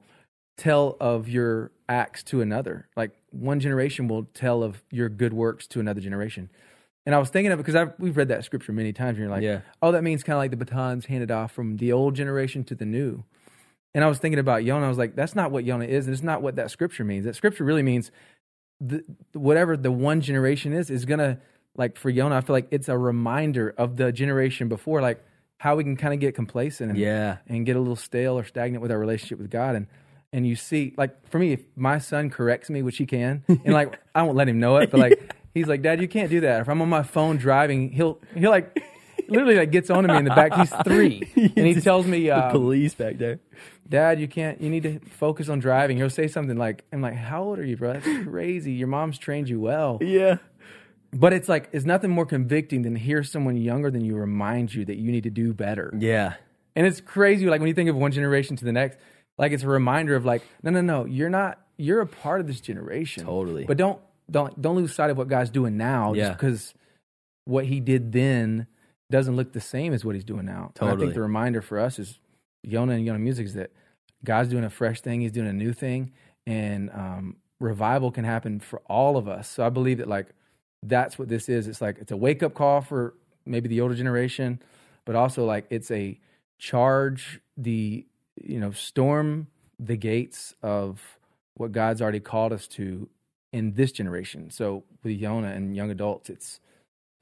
[0.56, 2.88] tell of your acts to another.
[2.96, 6.48] Like one generation will tell of your good works to another generation.
[7.04, 9.18] And I was thinking of it because I've, we've read that scripture many times and
[9.18, 9.60] you're like, Yeah.
[9.82, 12.74] oh, that means kind of like the batons handed off from the old generation to
[12.74, 13.24] the new.
[13.94, 14.82] And I was thinking about Yona.
[14.82, 16.06] I was like, that's not what Yona is.
[16.06, 17.24] And it's not what that scripture means.
[17.24, 18.10] That scripture really means
[18.80, 21.38] the, whatever the one generation is, is going to,
[21.76, 25.24] like for Yona, I feel like it's a reminder of the generation before, like
[25.58, 27.38] how we can kind of get complacent and, Yeah.
[27.46, 29.76] and get a little stale or stagnant with our relationship with God.
[29.76, 29.86] And,
[30.32, 33.72] and you see, like for me, if my son corrects me, which he can, and
[33.72, 36.40] like I won't let him know it, but like he's like, Dad, you can't do
[36.40, 36.62] that.
[36.62, 38.76] If I'm on my phone driving, he'll he'll like
[39.28, 40.54] literally like gets on to me in the back.
[40.54, 43.40] He's three, and he tells me, the um, police back there.
[43.88, 44.60] Dad, you can't.
[44.60, 45.96] You need to focus on driving.
[45.96, 47.94] He'll say something like, "I'm like, how old are you, bro?
[47.94, 48.72] That's crazy.
[48.72, 50.36] Your mom's trained you well." Yeah.
[51.12, 54.84] But it's like it's nothing more convicting than hear someone younger than you remind you
[54.86, 55.94] that you need to do better.
[55.96, 56.34] Yeah.
[56.74, 58.98] And it's crazy, like when you think of one generation to the next,
[59.38, 61.60] like it's a reminder of like, no, no, no, you're not.
[61.76, 63.24] You're a part of this generation.
[63.24, 63.64] Totally.
[63.64, 66.14] But don't don't don't lose sight of what God's doing now.
[66.14, 66.28] Yeah.
[66.28, 66.74] Just because
[67.44, 68.66] what He did then
[69.14, 70.72] doesn't look the same as what He's doing now.
[70.80, 72.18] And I think the reminder for us is
[72.66, 73.70] Yona and Yona Music is that
[74.24, 75.20] God's doing a fresh thing.
[75.20, 76.10] He's doing a new thing,
[76.48, 79.48] and um, revival can happen for all of us.
[79.48, 80.26] So I believe that like
[80.82, 81.68] that's what this is.
[81.68, 83.14] It's like it's a wake up call for
[83.46, 84.60] maybe the older generation,
[85.04, 86.18] but also like it's a
[86.58, 88.04] charge the
[88.42, 89.46] you know storm
[89.78, 91.18] the gates of
[91.54, 93.08] what God's already called us to
[93.52, 94.50] in this generation.
[94.50, 96.58] So with Yona and young adults, it's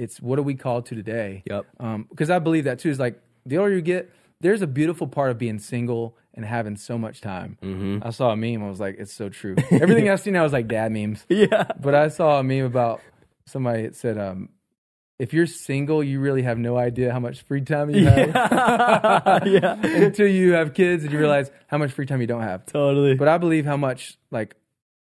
[0.03, 1.43] it's what are we called to today?
[1.47, 1.67] Yep.
[1.81, 2.91] Um, because I believe that too.
[2.91, 4.11] Is like the older you get,
[4.41, 7.59] there's a beautiful part of being single and having so much time.
[7.62, 8.07] Mm-hmm.
[8.07, 8.62] I saw a meme.
[8.62, 9.55] I was like, it's so true.
[9.71, 11.25] Everything I've seen now is like dad memes.
[11.29, 11.65] Yeah.
[11.81, 13.01] But I saw a meme about
[13.47, 14.49] somebody that said, um,
[15.19, 19.75] if you're single, you really have no idea how much free time you have yeah.
[19.83, 22.67] until you have kids and you realize how much free time you don't have.
[22.67, 23.15] Totally.
[23.15, 24.57] But I believe how much like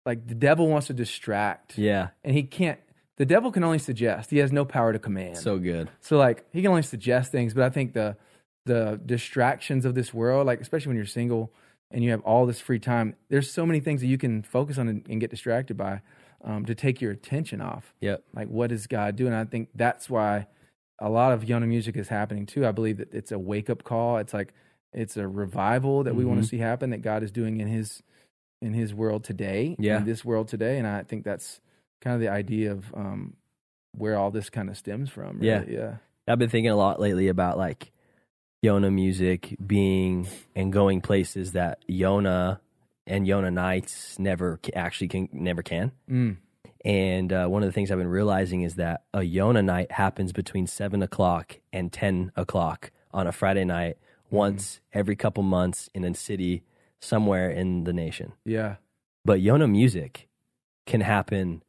[0.05, 1.79] like the devil wants to distract.
[1.79, 2.09] yeah.
[2.24, 2.81] And he can't
[3.20, 4.30] the devil can only suggest.
[4.30, 5.37] He has no power to command.
[5.37, 5.90] So good.
[6.00, 8.16] So like he can only suggest things, but I think the
[8.64, 11.52] the distractions of this world, like especially when you're single
[11.90, 14.78] and you have all this free time, there's so many things that you can focus
[14.78, 16.00] on and, and get distracted by
[16.42, 17.92] um, to take your attention off.
[18.00, 18.24] Yep.
[18.35, 19.35] Like what is God doing?
[19.35, 20.46] I think that's why
[20.98, 22.66] a lot of Yona music is happening too.
[22.66, 24.16] I believe that it's a wake up call.
[24.16, 24.54] It's like
[24.94, 28.02] it's a revival that we want to see happen that God is doing in his
[28.62, 29.98] in his world today, Yeah.
[29.98, 31.61] in this world today, and I think that's
[32.00, 33.34] kind of the idea of um,
[33.96, 35.38] where all this kind of stems from.
[35.38, 35.46] Really.
[35.46, 35.64] Yeah.
[35.66, 35.94] yeah.
[36.28, 37.92] I've been thinking a lot lately about like
[38.64, 42.60] Yona music being and going places that Yona
[43.06, 45.92] and Yona nights never actually can never can.
[46.08, 46.36] Mm.
[46.82, 50.32] And uh, one of the things I've been realizing is that a Yona night happens
[50.32, 53.96] between seven o'clock and ten o'clock on a Friday night,
[54.30, 56.62] once every couple months in a city
[57.00, 58.32] somewhere in the nation.
[58.44, 58.76] Yeah.
[59.24, 60.28] But Yona music
[60.86, 61.62] can happen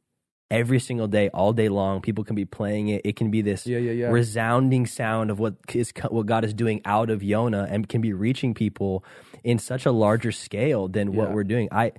[0.51, 2.01] every single day, all day long.
[2.01, 3.01] People can be playing it.
[3.03, 4.07] It can be this Yeah, yeah, yeah.
[4.09, 8.13] resounding sound of what is what God is doing out of Yona, and can be
[8.13, 9.03] reaching people
[9.43, 11.69] in such a larger scale than what we're doing.
[11.71, 11.93] I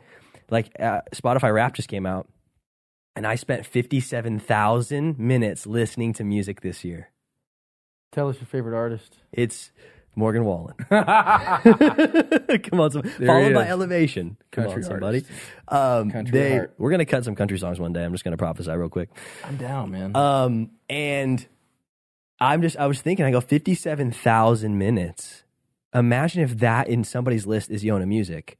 [0.50, 2.28] like uh, Spotify Wrapped just came out,
[3.16, 7.08] and I spent fifty seven thousand minutes listening to music this year.
[8.12, 9.16] Tell us your favorite artist.
[9.32, 9.72] It's
[10.14, 10.74] Morgan Wallen.
[10.88, 13.66] Come on, some, followed by.
[13.66, 14.36] Elevation.
[14.50, 15.24] Come Country on, somebody.
[15.68, 18.04] Um, they, we're gonna cut some country songs one day.
[18.04, 19.08] I'm just gonna prophesy real quick.
[19.44, 20.14] I'm down, man.
[20.14, 21.46] Um, and
[22.40, 25.44] I'm just, I was thinking, I go 57,000 minutes.
[25.94, 28.58] Imagine if that in somebody's list is Yona music,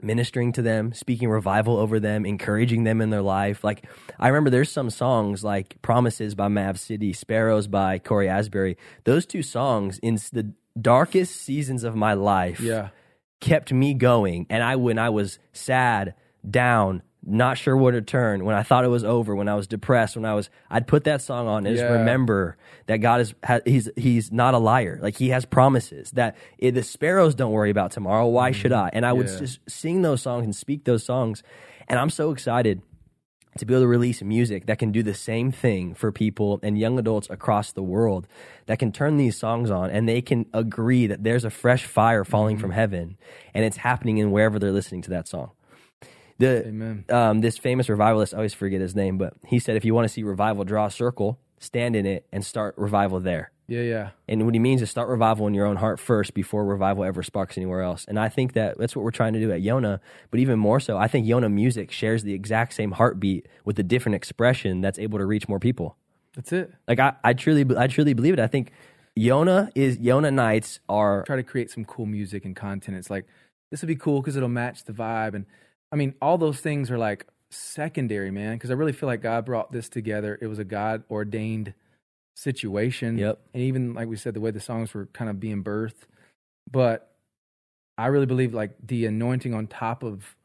[0.00, 3.62] ministering to them, speaking revival over them, encouraging them in their life.
[3.62, 3.86] Like,
[4.18, 8.76] I remember there's some songs like Promises by Mav City, Sparrows by Cory Asbury.
[9.04, 12.88] Those two songs in the darkest seasons of my life yeah.
[13.40, 14.46] kept me going.
[14.50, 16.14] And I, when I was sad,
[16.48, 19.66] down, not sure where to turn, when I thought it was over, when I was
[19.66, 23.34] depressed, when I was, I'd put that song on and just remember that God is,
[23.42, 24.98] ha, he's, he's not a liar.
[25.00, 28.26] Like he has promises that eh, the sparrows don't worry about tomorrow.
[28.26, 28.90] Why should I?
[28.92, 29.34] And I would Mm-hmm.
[29.36, 29.40] Yeah.
[29.40, 31.42] just sing those songs and speak those songs.
[31.88, 32.82] And I'm so excited
[33.58, 36.78] to be able to release music that can do the same thing for people and
[36.78, 38.26] young adults across the world
[38.66, 42.24] that can turn these songs on and they can agree that there's a fresh fire
[42.24, 42.60] falling Mm-hmm.
[42.62, 43.16] from heaven
[43.54, 45.50] and it's happening in wherever they're listening to that song.
[46.38, 49.94] The um, this famous revivalist, I always forget his name, but he said if you
[49.94, 53.52] want to see revival, draw a circle, stand in it, and start revival there.
[53.66, 54.10] Yeah, yeah.
[54.28, 57.22] And what he means is start revival in your own heart first before revival ever
[57.22, 58.04] sparks anywhere else.
[58.06, 60.00] And I think that that's what we're trying to do at Yona.
[60.30, 63.82] But even more so, I think Yona music shares the exact same heartbeat with a
[63.82, 65.96] different expression that's able to reach more people.
[66.34, 66.72] That's it.
[66.86, 68.40] Like I, I truly, I truly believe it.
[68.40, 68.70] I think
[69.18, 72.96] Yona is Yona nights are Try to create some cool music and content.
[72.96, 73.26] It's like
[73.70, 75.34] this would be cool because it'll match the vibe.
[75.34, 75.46] And
[75.92, 78.56] I mean, all those things are like secondary, man.
[78.56, 80.36] Because I really feel like God brought this together.
[80.42, 81.74] It was a God ordained
[82.34, 83.18] situation.
[83.18, 83.40] Yep.
[83.54, 86.06] And even like we said, the way the songs were kind of being birthed.
[86.70, 87.10] But
[87.96, 90.36] I really believe like the anointing on top of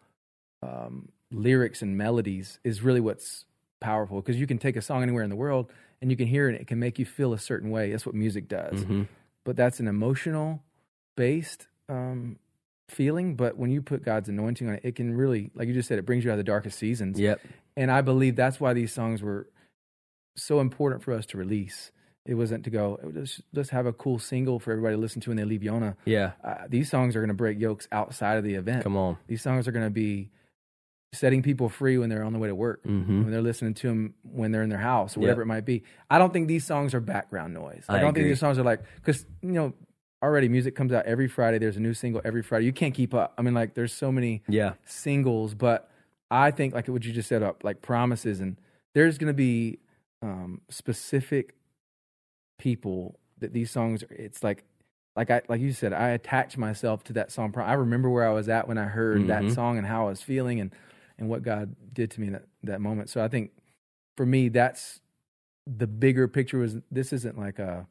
[0.62, 3.45] um, lyrics and melodies is really what's
[3.80, 5.71] powerful because you can take a song anywhere in the world
[6.02, 7.91] and you can hear it and it can make you feel a certain way.
[7.91, 8.84] That's what music does.
[8.84, 9.08] Mhm.
[9.45, 10.63] But that's an emotional
[11.15, 12.38] based um,
[12.88, 13.36] feeling.
[13.36, 15.97] But when you put God's anointing on it, it can really, like you just said,
[15.97, 17.19] it brings you out of the darkest seasons.
[17.19, 17.41] Yep.
[17.75, 19.47] And I believe that's why these songs were
[20.43, 21.91] so important for us to release.
[22.25, 25.30] It wasn't to go, let's, let's have a cool single for everybody to listen to
[25.32, 25.95] when they leave Yona.
[26.06, 26.34] Yeah.
[26.43, 28.84] Uh, these songs are going to break yokes outside of the event.
[28.84, 29.17] Come on.
[29.28, 30.30] These songs are going to be
[31.13, 33.23] setting people free when they're on the way to work, Mhm.
[33.23, 35.23] when they're listening to them when they're in their house or Yep.
[35.23, 35.82] whatever it might be.
[36.10, 37.84] I don't think these songs are background noise.
[37.89, 38.23] I I, don't agree.
[38.23, 39.73] think these songs are like because you know
[40.21, 41.58] already music comes out every Friday.
[41.58, 42.65] There's a new single every Friday.
[42.65, 43.34] You can't keep up.
[43.39, 44.73] I mean, like there's so many Yeah.
[44.86, 45.89] singles, but
[46.30, 48.58] I think like what you just said up like promises and
[48.93, 49.80] there's going to be
[50.21, 51.55] um, specific
[52.58, 54.03] people that these songs.
[54.10, 54.63] It's like
[55.15, 57.53] like I like you said, I attach myself to that song.
[57.58, 59.27] I remember where I was at when I heard Mhm.
[59.27, 60.73] that song and how I was feeling and
[61.17, 63.10] and what God did to me in that that moment.
[63.10, 63.51] So I think
[64.17, 65.01] for me, that's
[65.65, 66.58] the bigger picture.
[66.58, 67.88] Was this isn't like a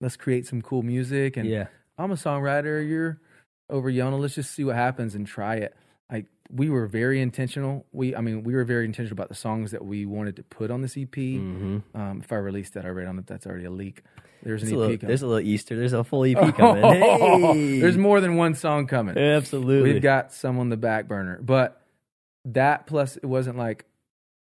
[0.00, 1.68] let's create some cool music and Yeah.
[1.96, 2.86] I'm a songwriter.
[2.86, 3.20] You're
[3.70, 4.20] over Yona.
[4.20, 5.74] Let's just see what happens and try it.
[6.50, 7.86] We were very intentional.
[7.92, 10.70] We, I mean, we were very intentional about the songs that we wanted to put
[10.70, 11.10] on this EP.
[11.10, 11.78] Mm-hmm.
[11.94, 14.02] Um, if I release that already, on it, that's already a leak.
[14.42, 15.08] There's an There's a, EP little, coming.
[15.08, 15.76] there's a little Easter.
[15.76, 16.84] There's a full EP coming.
[17.54, 17.80] Hey!
[17.80, 19.16] There's more than one song coming.
[19.16, 19.94] Absolutely.
[19.94, 21.80] We've got some on the back burner, but
[22.44, 23.86] that plus it wasn't like,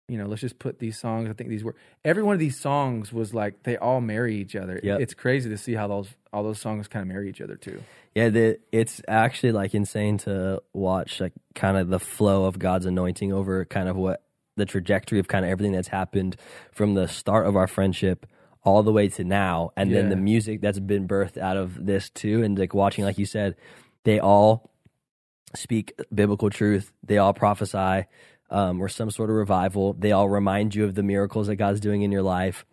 [0.09, 1.29] you know, let's just put these songs.
[1.29, 4.57] I think these were every one of these songs was like they all marry each
[4.57, 4.79] other.
[4.83, 4.99] Yep.
[4.99, 7.81] It's crazy to see how those all those songs kind of marry each other too.
[8.15, 12.85] Yeah, the, it's actually like insane to watch like kind of the flow of God's
[12.85, 14.23] anointing over kind of what
[14.55, 16.35] the trajectory of kind of everything that's happened
[16.71, 18.27] from the start of our friendship
[18.63, 19.71] all the way to now.
[19.75, 23.17] And then the music that's been birthed out of this too and like watching like
[23.17, 23.55] you said
[24.03, 24.71] they all
[25.55, 26.91] speak biblical truth.
[27.03, 28.07] They all prophesy
[28.49, 29.93] um, or some sort of revival.
[29.93, 32.65] They all remind you of the miracles that god's doing in your life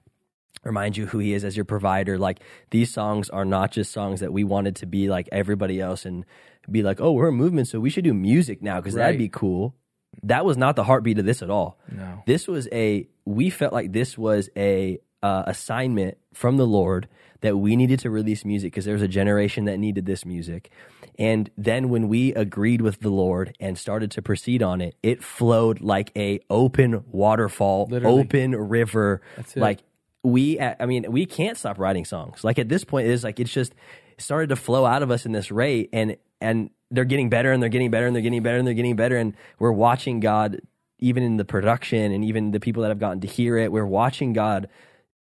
[0.64, 4.20] remind you who he is as your provider like these songs are not just songs
[4.20, 6.24] that we wanted to be like everybody else and
[6.70, 9.28] be like oh we're a movement so we should do music now because that'd be
[9.28, 9.74] cool
[10.22, 12.22] that was not the heartbeat of this at all No.
[12.26, 17.08] this was a we felt like this was a uh, assignment from the lord
[17.42, 20.70] that we needed to release music because there was a generation that needed this music
[21.18, 25.22] and then when we agreed with the lord and started to proceed on it it
[25.22, 28.20] flowed like a open waterfall Literally.
[28.20, 29.60] open river That's it.
[29.60, 29.80] like
[30.22, 33.40] we uh, i mean we can't stop writing songs like at this point it's like
[33.40, 33.74] it's just
[34.18, 37.62] started to flow out of us in this rate and and they're getting better and
[37.62, 40.60] they're getting better and they're getting better and they're getting better and we're watching god
[40.98, 43.86] even in the production and even the people that have gotten to hear it we're
[43.86, 44.68] watching god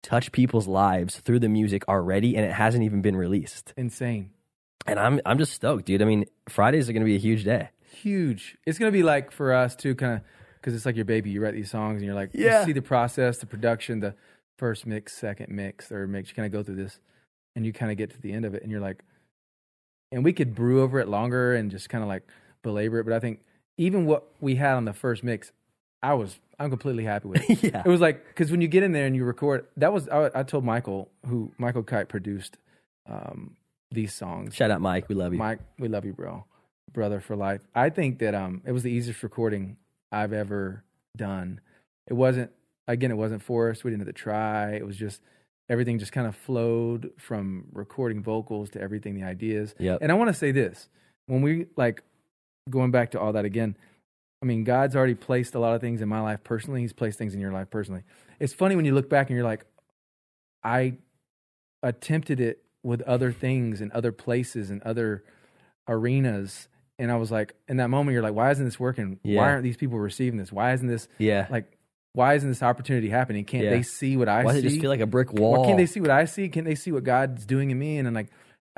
[0.03, 4.31] touch people's lives through the music already and it hasn't even been released Insane.
[4.87, 7.43] and i'm i'm just stoked dude i mean fridays are going to be a huge
[7.45, 8.59] day huge.
[8.67, 10.21] It's gonna be like for us too, kind of
[10.57, 11.31] because it's like your baby.
[11.31, 12.61] You write these songs and you're like, Yeah.
[12.61, 14.15] you see the process, the production, the
[14.59, 16.29] first mix, second mix, third mix.
[16.31, 16.99] You kind of go through this,
[17.57, 19.03] and you kind of get to the end of it, and you're like,
[20.13, 22.23] and we could brew over it longer and just kind of like
[22.63, 23.05] belabor it.
[23.05, 23.41] But I think
[23.79, 25.53] even what we had on the first mix,
[26.03, 27.51] I was I'm completely happy with.
[27.51, 27.83] It, Yeah.
[27.85, 30.31] it was like because when you get in there and you record, that was I,
[30.35, 32.59] I told Michael who Michael Kite produced
[33.09, 33.57] um,
[33.91, 34.55] these songs.
[34.55, 36.45] shout out mike we love you Mike, we love you, bro.
[36.93, 37.61] Brother for life.
[37.75, 39.77] I think that um it was the easiest recording
[40.13, 40.85] I've ever
[41.17, 41.61] done.
[42.07, 42.51] It wasn't
[42.89, 43.85] again, it wasn't forced.
[43.85, 44.73] We didn't have to try.
[44.73, 45.21] It was just
[45.69, 49.75] everything just kind of flowed from recording vocals to everything, the ideas.
[49.79, 49.99] Yep.
[50.03, 50.89] And I want to say this.
[51.27, 52.03] When we like
[52.69, 53.77] going back to all that again,
[54.43, 56.83] I mean, God's already placed a lot of things in my life personally.
[56.83, 58.03] He's placed things in your life personally.
[58.39, 59.65] It's funny when you look back and you're like,
[60.63, 60.99] I
[61.83, 65.25] attempted it with other things and other places and other
[65.89, 66.69] arenas.
[66.99, 69.19] And I was like, in that moment, you're like, why isn't this working?
[69.23, 69.41] Yeah.
[69.41, 70.53] Why aren't these people receiving this?
[70.53, 71.74] Why isn't this yeah like,
[72.15, 73.45] why isn't this opportunity happening?
[73.45, 73.71] Can't Yeah.
[73.71, 74.45] they see what I see?
[74.47, 74.57] why see?
[74.63, 76.49] does it just feel like a brick wall Why can't they see what I see?
[76.49, 77.99] Can't they see what God's doing in me?
[77.99, 78.29] And I'm like,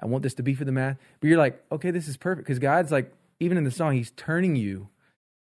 [0.03, 0.97] I want this to be for the math.
[1.21, 4.11] But you're like, okay, this is perfect because God's like, even in the song, He's
[4.13, 4.89] turning you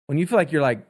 [0.07, 0.85] when you feel like you're like,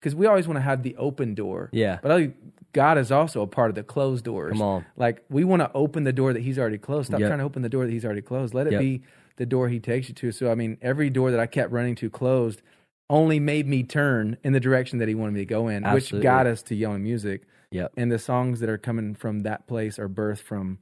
[0.00, 1.68] because we always want to have the open door.
[1.72, 1.98] Yeah.
[2.02, 2.32] But I,
[2.72, 4.52] God is also a part of the closed doors.
[4.52, 4.86] Come on.
[4.96, 7.08] Like we want to open the door that He's already closed.
[7.08, 7.28] Stop Yep.
[7.28, 8.54] trying to open the door that He's already closed.
[8.54, 8.80] Let it Yep.
[8.80, 9.02] be
[9.36, 10.32] the door He takes you to.
[10.32, 12.62] So I mean, every door that I kept running to closed
[13.08, 16.12] only made me turn in the direction that He wanted me to go in, which
[16.20, 19.98] got us to Yona Music yep and the songs that are coming from that place
[19.98, 20.78] are birthed from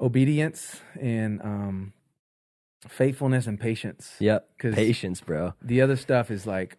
[0.00, 1.92] obedience and um,
[2.86, 4.14] faithfulness and patience.
[4.18, 6.76] yep patience bro The other stuff is like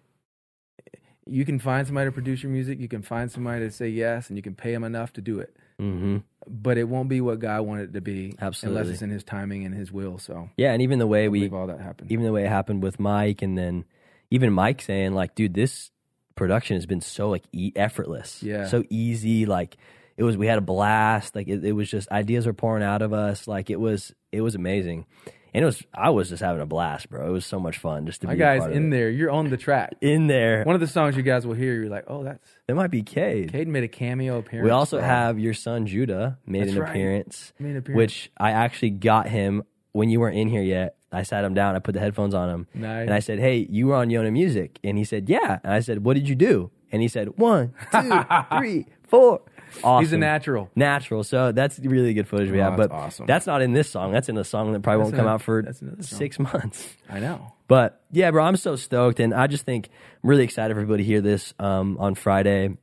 [1.25, 4.29] you can find somebody to produce your music, you can find somebody to say yes,
[4.29, 6.17] and you can pay them enough to do it, mm-hmm
[6.51, 8.79] but it won't be what God wanted it to be Absolutely.
[8.81, 10.17] unless it's in His timing and His will.
[10.17, 12.11] So yeah and even the way we all that happened.
[12.11, 13.85] even the way it happened with Mike, and then
[14.31, 15.91] even Mike saying like, "Dude, this
[16.35, 18.65] production has been so like e- effortless, Yeah.
[18.67, 19.45] so easy.
[19.45, 19.77] Like
[20.17, 21.35] it was, we had a blast.
[21.35, 23.47] Like it, it was just ideas were pouring out of us.
[23.47, 25.05] Like it was, it was amazing,
[25.53, 25.81] and it was.
[25.93, 27.27] I was just having a blast, bro.
[27.27, 28.89] It was so much fun just to My be a guys in it.
[28.91, 29.95] there, you're on the track.
[30.01, 32.75] In there, One of the songs you guys will hear, you're like, oh, that's it
[32.75, 33.51] might be Cade.
[33.51, 34.65] Caden made a cameo appearance.
[34.65, 35.07] We also bro.
[35.07, 36.89] have your son Judah made an right.
[36.89, 37.97] appearance, Made an appearance.
[37.97, 40.95] which I actually got him when you weren't in here yet.
[41.11, 43.05] I sat him down, I put the headphones on him, Nice.
[43.05, 45.79] and I said, "Hey, you were on Yona Music," and he said, "Yeah," and I
[45.79, 48.23] said, "What did you do?" And he said, "One, two,
[48.57, 49.41] three, four.
[49.83, 50.03] Awesome.
[50.03, 50.69] He's a natural.
[50.75, 51.23] Natural.
[51.23, 52.77] So that's really good footage we Oh, have.
[52.77, 53.25] that's But awesome.
[53.27, 54.11] that's not in this song.
[54.11, 56.95] That's in a song that probably That's won't come out for that's another six months.
[57.07, 57.53] I know.
[57.67, 59.89] But yeah, bro, I'm so stoked, and I just think
[60.23, 62.77] I'm really excited for everybody to hear this um, on Friday.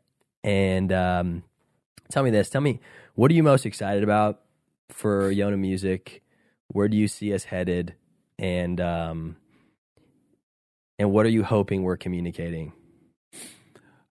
[0.45, 1.43] And um,
[2.11, 2.81] tell me this: tell me
[3.17, 4.43] what are you most excited about
[4.89, 6.23] for Yona Music?
[6.69, 7.95] Where do you see us headed?
[8.39, 9.37] And um,
[10.99, 12.73] and what are you hoping we're communicating?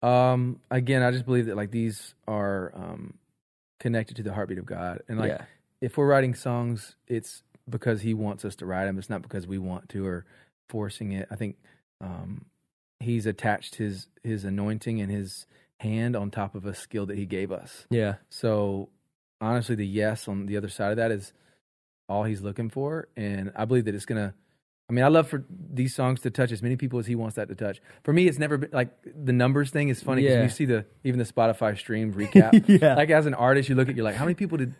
[0.01, 3.15] Um, again, I just believe that like these are um
[3.80, 5.43] connected to the heartbeat of God, and like yeah,
[5.82, 8.97] if we're writing songs, it's because He wants us to write them.
[8.97, 10.26] It's not because we want to or
[10.70, 11.28] forcing it.
[11.32, 11.57] I think
[12.01, 12.45] um
[13.01, 15.45] He's attached His His anointing and His
[15.80, 17.86] hand on top of a skill that He gave us.
[17.89, 18.89] yeah, So
[19.41, 21.32] honestly, the yes on the other side of that is
[22.10, 24.34] all He's looking for, and I believe that it's gonna
[24.89, 27.36] I mean, I love for these songs to touch as many people as he wants
[27.36, 27.80] that to touch.
[28.03, 30.43] For me, it's never been like the numbers thing is funny because Yeah.
[30.43, 32.66] you see the even the Spotify stream recap.
[32.68, 32.95] Yeah.
[32.95, 34.74] Like as an artist, you look at you're like, how many people did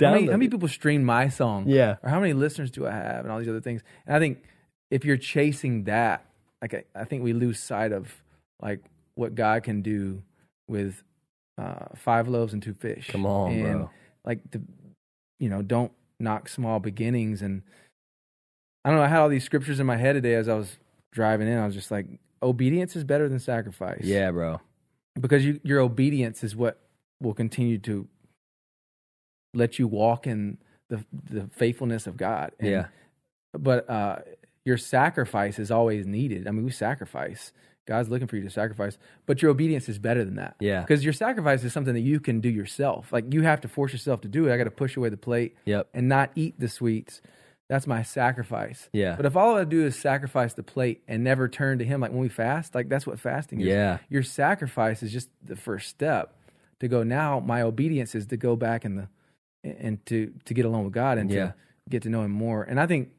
[0.00, 1.64] how many, how many people streamed my song?
[1.68, 1.96] Yeah.
[2.02, 3.82] Or how many listeners do I have and all these other things.
[4.06, 4.42] And I think
[4.90, 6.24] if you're chasing that,
[6.62, 8.10] like I, I think we lose sight of
[8.62, 8.80] like
[9.14, 10.22] what God can do
[10.68, 11.02] with
[11.58, 13.08] uh, five loaves and two fish.
[13.10, 13.90] Come on, and bro.
[14.24, 14.62] like the
[15.38, 17.62] you know, don't knock small beginnings and
[18.84, 20.78] I don't know, I had all these scriptures in my head today as I was
[21.12, 21.58] driving in.
[21.58, 22.06] I was just like,
[22.42, 24.60] obedience is better than sacrifice Yeah, bro.
[25.20, 26.80] because you, your obedience is what
[27.20, 28.08] will continue to
[29.54, 30.58] let you walk in
[30.88, 32.52] the the faithfulness of God.
[32.58, 32.86] And- Yeah.
[33.52, 34.20] But uh,
[34.64, 36.46] your sacrifice is always needed.
[36.46, 37.52] I mean, we sacrifice.
[37.90, 40.54] God's looking for you to sacrifice, but your obedience is better than that.
[40.60, 40.80] Yeah.
[40.82, 43.12] Because your sacrifice is something that you can do yourself.
[43.12, 44.54] Like you have to force yourself to do it.
[44.54, 45.88] I got to push away the plate Yep.
[45.92, 47.20] and not eat the sweets.
[47.68, 48.88] That's my sacrifice.
[48.92, 49.16] Yeah.
[49.16, 52.12] But if all I do is sacrifice the plate and never turn to Him, like
[52.12, 53.66] when we fast, like that's what fasting is.
[53.66, 53.98] Yeah.
[54.08, 56.34] Your sacrifice is just the first step
[56.78, 57.02] to go.
[57.02, 59.08] Now my obedience is to go back and the
[59.64, 61.46] and to to get along with God and Yeah.
[61.48, 61.54] to
[61.88, 62.62] get to know Him more.
[62.62, 63.10] And I think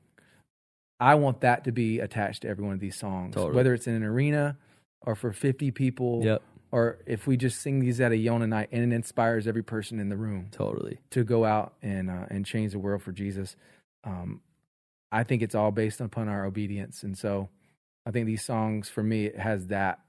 [1.02, 3.56] I want that to be attached to every one of these songs, Totally.
[3.56, 4.58] whether it's in an arena
[5.02, 6.22] or for fifty people.
[6.24, 6.42] Yep.
[6.74, 10.00] Or if we just sing these at a Yona night and it inspires every person
[10.00, 11.00] in the room Totally.
[11.10, 13.58] to go out and uh, and change the world for Jesus.
[14.06, 14.40] Um,
[15.12, 17.50] I think it's all based upon our obedience, and so
[18.06, 20.00] I think these songs for me it has that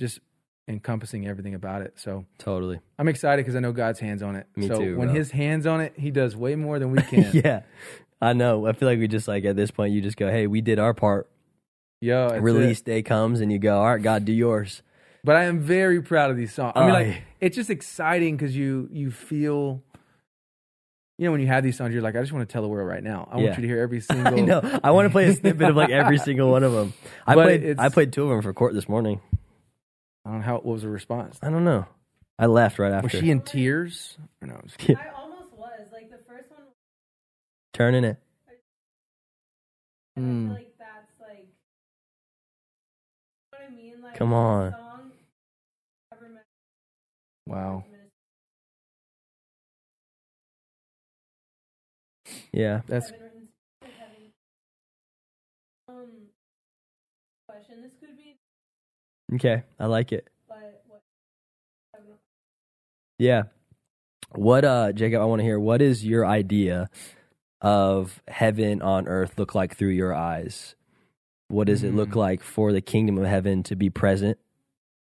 [0.00, 0.20] just
[0.66, 1.94] encompassing everything about it.
[1.96, 2.78] So Totally.
[2.98, 4.46] I'm excited because I know God's hands on it.
[4.56, 5.16] Me so too, when bro.
[5.16, 7.30] His hands on it, He does way more than we can.
[7.34, 7.62] yeah.
[8.20, 8.66] I know.
[8.66, 10.78] I feel like we just like at this point you just go, "Hey, we did
[10.78, 11.28] our part."
[12.00, 12.84] Yo, that's Release it.
[12.84, 14.82] day comes and you go, "All right, God, do yours."
[15.24, 16.72] But I am very proud of these songs.
[16.76, 19.82] I mean, like it's just exciting because you you feel.
[21.20, 22.68] You know, when you have these songs, you're like, I just want to tell the
[22.68, 23.28] world right now.
[23.32, 23.44] I Yeah.
[23.46, 24.38] want you to hear every single.
[24.38, 24.80] I know.
[24.84, 26.92] I want to play a snippet of like every single one of them.
[27.26, 27.78] I But played.
[27.80, 29.20] I played two of them for Court this morning.
[30.24, 30.54] I don't know how.
[30.54, 31.36] What was the response?
[31.42, 31.86] I don't know.
[32.38, 33.06] I left right after.
[33.06, 34.16] Was she in tears?
[34.40, 34.96] Or no, I'm just kidding.
[34.96, 35.88] I almost was.
[35.92, 36.60] Like the first one,
[37.78, 38.16] turning it?
[40.18, 40.48] Mm.
[40.50, 40.66] like
[41.20, 41.46] like,
[43.52, 44.02] you know I mean?
[44.02, 44.72] Like, Come on.
[44.72, 45.12] Song,
[47.46, 47.84] Wow.
[52.52, 52.80] Yeah.
[52.88, 53.48] That's Heaven written-
[53.98, 54.32] heaven.
[55.88, 56.10] Um,
[57.48, 57.82] question.
[57.82, 58.36] This could be,
[59.36, 59.62] Okay.
[59.78, 60.28] I like it.
[60.48, 61.00] but what?
[63.18, 63.44] Yeah.
[64.34, 66.90] What uh Jacob, I want to hear what is your idea
[67.60, 70.74] of heaven on earth look like through your eyes?
[71.48, 72.16] What does it look Mm.
[72.16, 74.38] like for the kingdom of heaven to be present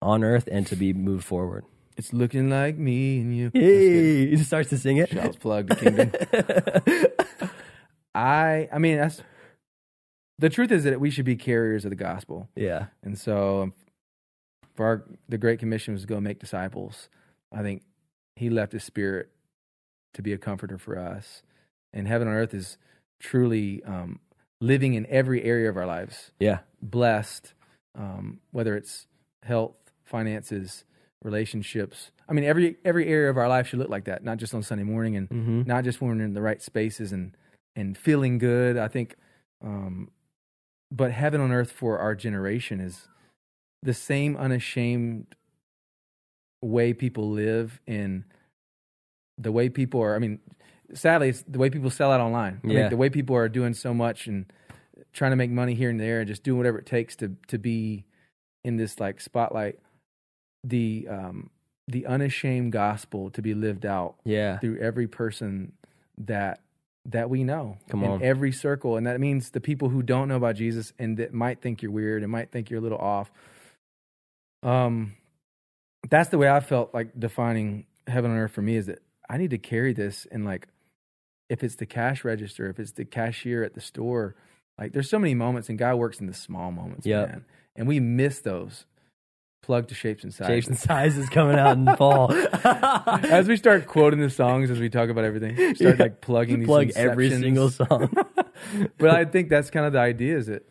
[0.01, 1.65] on earth and to be moved forward?
[1.97, 3.49] it's looking like me and you.
[3.55, 5.09] Hey, he starts to sing it.
[5.09, 6.11] Shouts plug the kingdom.
[8.15, 9.21] I I mean that's
[10.39, 12.49] the truth is that we should be carriers of the gospel.
[12.55, 12.87] yeah.
[13.03, 13.73] And so um,
[14.75, 17.09] for our the great commission was to go make disciples.
[17.51, 17.81] I think
[18.35, 19.29] he left his spirit
[20.13, 21.41] to be a comforter for us.
[21.93, 22.77] And heaven on earth is
[23.19, 24.19] truly um,
[24.61, 26.31] living in every area of our lives.
[26.39, 26.59] Yeah.
[26.81, 27.53] blessed,
[27.95, 29.07] um, whether it's
[29.43, 30.83] health, finances,
[31.23, 32.11] relationships.
[32.29, 34.61] I mean, every every area of our life should look like that, not just on
[34.61, 35.65] Sunday morning and Mhm.
[35.65, 37.35] not just when we're in the right spaces and
[37.75, 38.77] and feeling good.
[38.77, 39.15] I think,
[39.61, 40.11] um,
[40.91, 43.07] but heaven on earth for our generation is
[43.81, 45.35] the same unashamed
[46.61, 48.25] way people live in
[49.37, 50.15] the way people are.
[50.15, 50.39] I mean,
[50.93, 52.61] sadly, it's the way people sell out online.
[52.63, 52.81] I Yeah.
[52.81, 54.45] mean, the way people are doing so much and
[55.13, 57.57] trying to make money here and there and just doing whatever it takes to to
[57.57, 58.05] be
[58.63, 59.79] in this like spotlight.
[60.63, 61.49] The um,
[61.87, 64.57] the unashamed gospel to be lived out Yeah.
[64.59, 65.71] through every person
[66.17, 66.59] that
[67.05, 68.21] that we know Come in on.
[68.21, 71.61] every circle and that means the people who don't know about jesus and that might
[71.61, 73.31] think you're weird and might think you're a little off
[74.63, 75.13] um
[76.09, 79.37] that's the way i felt like defining heaven on earth for me is that i
[79.37, 80.67] need to carry this and like
[81.49, 84.35] if it's the cash register if it's the cashier at the store
[84.77, 87.29] like there's so many moments and god works in the small moments Yep.
[87.29, 87.45] man
[87.75, 88.85] and we miss those
[89.63, 92.31] plug to shapes and sizes Shapes and sizes coming out in the fall.
[93.25, 96.03] as we start quoting the songs as we talk about everything, start Yeah.
[96.03, 98.09] like plugging these Plug every single song.
[98.97, 100.69] but I think that's kind of the idea is that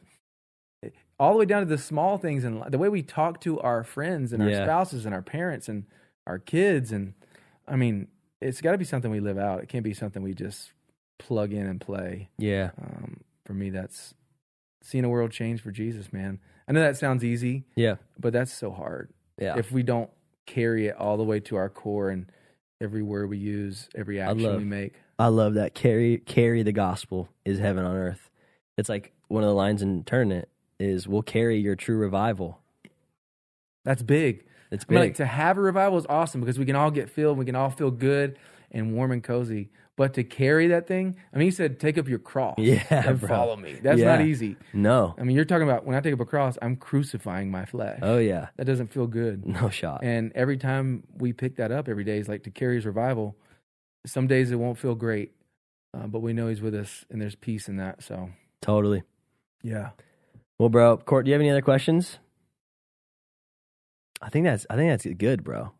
[0.82, 3.60] eh, all the way down to the small things and the way we talk to
[3.60, 4.64] our friends and our Yeah.
[4.64, 5.84] spouses and our parents and
[6.26, 7.12] our kids and
[7.68, 8.08] I mean,
[8.40, 9.62] it's got to be something we live out.
[9.62, 10.72] It can't be something we just
[11.18, 12.28] plug in and play.
[12.38, 12.70] yeah.
[12.80, 14.14] Um, for me, that's
[14.82, 16.40] seeing a world change for Jesus, man.
[16.68, 17.96] I know that sounds easy, Yeah.
[18.18, 19.10] but that's so hard.
[19.38, 19.56] Yeah.
[19.56, 20.10] If we don't
[20.46, 22.26] carry it all the way to our core and
[22.80, 24.94] every word we use, every action love- we make.
[25.18, 25.74] I love that.
[25.74, 28.30] Carry carry the gospel is heaven on earth.
[28.76, 32.60] It's like one of the lines in Turn It is, "We'll carry your true revival."
[33.84, 34.44] That's big.
[34.70, 37.08] It's I mean, like to have a revival is awesome because we can all get
[37.10, 38.38] filled, we can all feel good
[38.70, 39.70] and warm and cozy.
[39.96, 43.18] But to carry that thing, I mean, he said, "Take up your cross Yeah, and
[43.18, 43.28] bro.
[43.28, 44.16] follow me." That's Yeah.
[44.16, 44.56] not easy.
[44.74, 45.14] no.
[45.18, 48.00] I mean, you're talking about when I take up a cross, I'm crucifying my flesh.
[48.02, 48.48] Oh yeah.
[48.56, 49.46] That doesn't feel good.
[49.46, 50.00] No shot.
[50.02, 53.36] And every time we pick that up every day is like to carry his revival.
[54.06, 55.32] Some days it won't feel great,
[55.94, 58.02] uh, but we know he's with us and there's peace in that.
[58.02, 58.28] So,
[58.60, 59.02] totally.
[59.62, 59.90] yeah.
[60.58, 62.18] Well, bro, Court, do you have any other questions?
[64.20, 65.72] I think that's I think that's good, bro.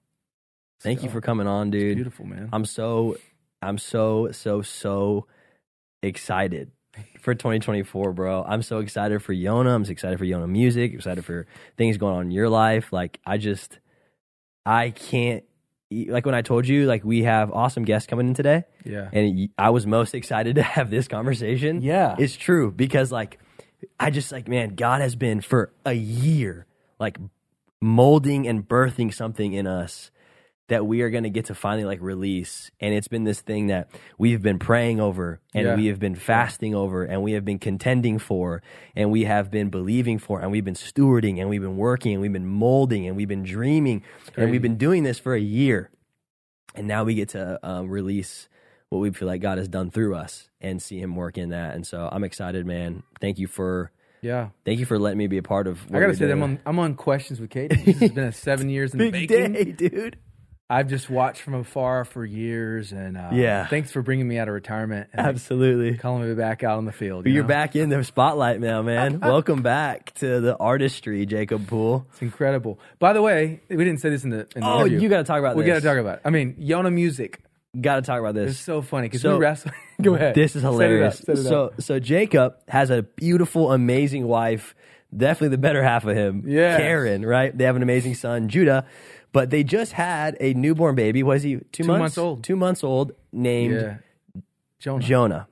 [0.81, 1.97] Thank you for coming on, dude.
[1.97, 2.49] beautiful, man.
[2.53, 3.17] I'm so
[3.63, 5.27] I'm so so so
[6.03, 6.71] excited
[7.21, 8.45] for 2024, bro.
[8.47, 9.75] I'm so excited for Yona.
[9.75, 10.93] I'm excited for Yona music.
[10.93, 12.93] Excited for things going on in your life.
[12.93, 13.79] Like I just
[14.65, 15.45] I can't
[15.91, 19.09] like when I told you like we have awesome guests coming in today yeah.
[19.13, 21.81] and I was most excited to have this conversation.
[21.81, 22.17] Yeah.
[22.19, 23.39] It's true because like
[23.99, 26.67] I just like man, God has been for a year
[26.99, 27.19] like
[27.81, 30.11] molding and birthing something in us
[30.69, 33.69] that we are going to get to finally like release and it's been this thing
[33.69, 35.77] that we've been praying over and Yeah.
[35.77, 38.63] we have been fasting over and we have been contending for
[38.97, 42.21] and we have been believing for and we've been stewarding and we've been working and
[42.21, 44.03] we've been molding and we've been dreaming
[44.37, 45.91] and we've been doing this for a year
[46.75, 48.49] and now we get to um, release
[48.89, 51.75] what we feel like God has done through us and see Him work in that.
[51.75, 53.03] And so I'm excited, man.
[53.21, 53.91] Thank you for
[54.27, 54.49] yeah.
[54.65, 55.79] thank you for letting me be a part of.
[55.91, 57.71] What I got to say, that I'm on, I'm on questions with Kate.
[57.71, 59.53] This has been a seven years in the big making.
[59.53, 60.19] day, dude.
[60.69, 63.69] I've just watched from afar for years, and uh, Yeah.
[63.69, 65.97] thanks for bringing me out of retirement and Absolutely.
[65.97, 67.23] calling me back out on the field.
[67.23, 67.49] But you you're know?
[67.49, 69.21] back in the spotlight now, man.
[69.23, 72.05] Welcome back to the artistry, Jacob Poole.
[72.11, 72.81] It's incredible.
[72.99, 74.41] By the way, we didn't say this in the.
[74.57, 75.01] In the Oh, interview.
[75.03, 75.65] you got to talk about this.
[75.65, 75.85] We this.
[75.85, 76.15] got to talk about.
[76.17, 76.23] It.
[76.25, 77.43] I mean, Yona music.
[77.81, 78.51] Got to talk about this.
[78.51, 79.71] It's so funny because So- we wrestle.
[80.03, 80.35] Go ahead.
[80.35, 81.19] This is Set it up, hilarious.
[81.19, 81.81] set it so, up.
[81.83, 84.75] so Jacob has a beautiful, amazing wife.
[85.17, 86.79] Definitely the better half of him, Yes.
[86.81, 87.25] Karen.
[87.25, 87.57] Right?
[87.57, 88.87] They have an amazing son, Judah.
[89.33, 91.23] But they just had a newborn baby.
[91.23, 92.01] Was he two, months?
[92.01, 92.43] months old.
[92.45, 93.13] Two months old.
[93.33, 93.97] Named yeah,
[94.81, 95.03] Jonah.
[95.03, 95.49] Jonah.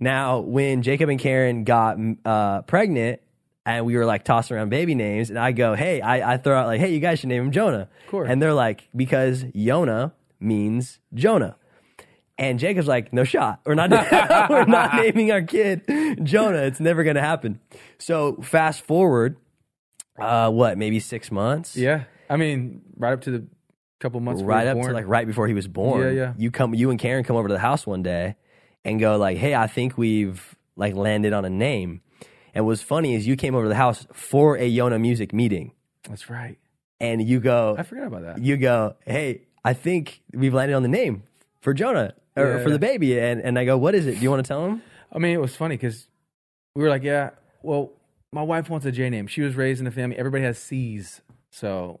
[0.00, 3.20] Now, when Jacob and Karen got uh, pregnant,
[3.64, 6.58] and we were like tossing around baby names, and I go, "Hey," I, I throw
[6.58, 8.28] out like, "Hey, you guys should name him Jonah." Of course.
[8.28, 10.10] And they're like, "Because Yona
[10.40, 11.54] means Jonah."
[12.38, 13.60] And Jacob's like, "No shot.
[13.66, 13.90] We're not.
[14.50, 15.82] we're not naming our kid
[16.22, 16.62] Jonah.
[16.62, 17.60] It's never going to happen."
[17.98, 19.36] So fast forward,
[20.18, 20.78] uh, what?
[20.78, 21.76] Maybe six months.
[21.76, 23.46] Yeah, I mean, right up to the
[24.00, 24.40] couple months.
[24.40, 24.88] before right up born.
[24.88, 26.02] to like right before he was born.
[26.02, 26.34] Yeah, yeah.
[26.36, 28.36] You come, you and Karen come over to the house one day
[28.84, 32.00] and go like, "Hey, I think we've like landed on a name."
[32.54, 35.72] And what's funny is you came over to the house for a Yona music meeting,
[36.08, 36.58] That's right.
[37.00, 38.38] and you go, I forgot about that.
[38.42, 41.22] you go, "Hey, I think we've landed on the name
[41.62, 42.62] for Jonah or Yeah.
[42.62, 44.16] for the baby." And and I go, "What is it?
[44.16, 46.06] Do you want to tell him?" I mean, it was funny because
[46.76, 47.30] we were like, yeah,
[47.62, 47.92] well,
[48.32, 49.26] my wife wants a J name.
[49.26, 50.16] She was raised in a family.
[50.16, 52.00] Everybody has C's, so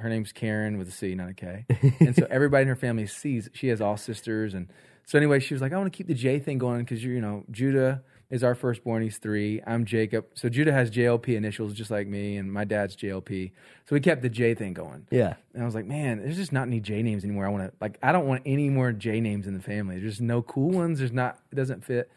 [0.00, 1.66] her name's Karen with a C, not a K.
[2.00, 3.48] and so everybody in her family C's.
[3.54, 4.68] She has all sisters, and
[5.06, 7.12] so anyway, she was like, I want to keep the J thing going because you,
[7.12, 8.02] you know, Judah
[8.34, 9.00] is our firstborn.
[9.00, 9.62] He's three.
[9.64, 10.26] I'm Jacob.
[10.34, 13.52] So Judah has JLP initials, just like me, and my dad's JLP.
[13.88, 15.06] So we kept the J thing going.
[15.08, 17.46] Yeah, And I was like, man, there's just not any J names anymore.
[17.46, 20.00] I want to like, I don't want any more J names in the family.
[20.00, 20.98] There's no cool ones.
[20.98, 21.38] There's not.
[21.52, 22.10] It doesn't fit.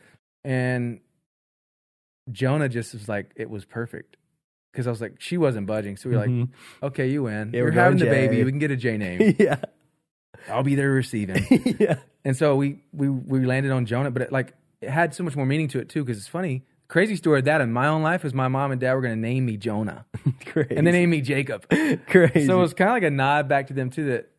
[0.44, 1.02] And
[2.32, 4.18] Jonah just was like, it was perfect
[4.72, 5.98] because I was like, she wasn't budging.
[5.98, 6.86] So we were like, mm-hmm.
[6.88, 7.52] okay, you win.
[7.54, 8.12] Yeah, we're You're having the J.
[8.28, 8.44] baby.
[8.44, 9.36] We can get a J name.
[9.40, 9.58] yeah,
[10.50, 11.46] I'll be there receiving.
[11.80, 12.00] yeah.
[12.26, 15.36] and so we we we landed on Jonah, but it, like it had so much
[15.36, 16.64] more meaning to it too because it's funny.
[16.88, 19.14] Crazy story of that in my own life is my mom and dad were going
[19.14, 20.06] to name me Jonah
[20.46, 20.70] Crazy.
[20.78, 21.68] and they named me Jacob.
[22.08, 22.46] crazy.
[22.46, 24.30] So it was kind of like a nod back to them too that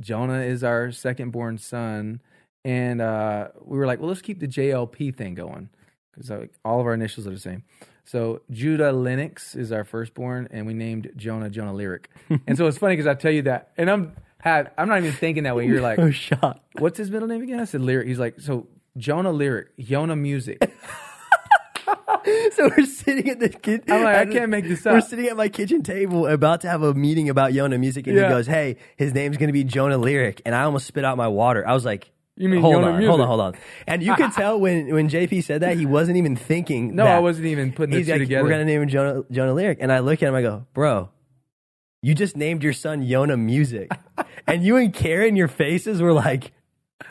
[0.00, 2.20] Jonah is our second born son,
[2.64, 5.70] and uh, we were like, well, let's keep the JLP thing going
[6.12, 7.64] because like, all of our initials are the same.
[8.04, 12.08] So Judah Lennox is our firstborn, and we named Jonah Jonah Lyric.
[12.46, 15.12] and so it's funny because I tell you that, and I'm had I'm not even
[15.12, 15.66] thinking that way.
[15.66, 16.62] You're like, oh, shot.
[16.78, 17.60] what's his middle name again?
[17.60, 18.06] I said Lyric.
[18.06, 18.66] He's like, so
[18.96, 20.58] Jonah Lyric, Yona Music.
[22.52, 23.84] So we're sitting at the kid.
[23.88, 24.92] I'm like, I can't make this up.
[24.92, 28.16] We're sitting at my kitchen table about to have a meeting about Yona music, and
[28.16, 28.24] Yeah.
[28.24, 31.16] he goes, "Hey, his name's going to be Jonah Lyric," and I almost spit out
[31.16, 31.66] my water.
[31.66, 32.10] I was like.
[32.36, 33.54] You mean hold Yona on, hold on, hold on.
[33.88, 36.94] And you could tell when, when JP said that, he wasn't even thinking.
[36.94, 37.04] No.
[37.06, 38.44] I wasn't even putting the He's two like, together.
[38.44, 39.78] we're going to name him Jonah, Jonah Lyric.
[39.80, 41.08] And I look at him, I go, bro,
[42.00, 43.90] you just named your son Yona Music.
[44.46, 46.52] and you and Karen, your faces were like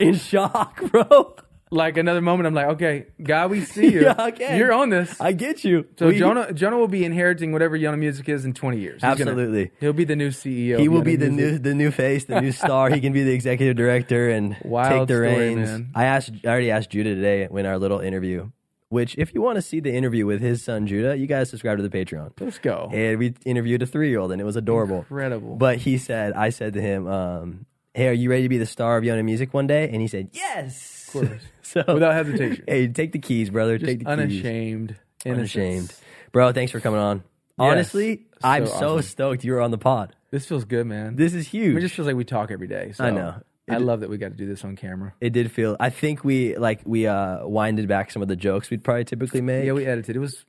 [0.00, 1.34] in shock, bro.
[1.70, 4.02] Like another moment, I'm like, okay, God, we see you.
[4.02, 4.56] Yeah, okay.
[4.58, 5.20] You're on this.
[5.20, 5.86] I get you.
[5.98, 8.94] So We- Jonah Jonah will be inheriting whatever Yona Music is in 20 years.
[8.94, 9.70] He's gonna- Absolutely.
[9.80, 10.78] he'll be the new CEO.
[10.78, 11.52] He will Yona be the Music.
[11.52, 12.90] new the new face, the new star.
[12.90, 15.68] He can be the executive director and Wild take the story, reins.
[15.68, 15.90] man.
[15.94, 18.50] I asked, I already asked Judah today in our little interview.
[18.90, 21.76] which if you want to see the interview with his son Judah, you guys subscribe
[21.76, 22.32] to the Patreon.
[22.40, 22.88] Let's go.
[22.90, 25.00] And we interviewed a three year old, and it was adorable.
[25.00, 25.56] Incredible.
[25.56, 28.64] But he said, I said to him, um, "Hey, are you ready to be the
[28.64, 31.42] star of Yona Music one day?" And he said, "Yes." Of course.
[31.62, 32.64] so Without hesitation.
[32.66, 33.78] hey, take the keys, brother.
[33.78, 34.12] Just take the keys.
[34.12, 34.96] unashamed.
[35.26, 35.92] Unashamed,
[36.32, 36.52] bro.
[36.52, 37.16] Thanks for coming on.
[37.18, 37.24] Yes.
[37.58, 39.02] Honestly, So I'm so awesome.
[39.02, 40.14] stoked you were on the pod.
[40.30, 41.16] This feels good, man.
[41.16, 41.76] This is I huge.
[41.76, 42.92] it just feels like we talk every day.
[42.92, 43.34] So I know.
[43.68, 45.12] I It- love that we got to do this on camera.
[45.20, 45.76] it did feel.
[45.80, 49.40] I think we like we uh winded back some of the jokes we'd probably typically
[49.40, 49.64] make.
[49.66, 50.16] Yeah, we edited.
[50.16, 50.44] It was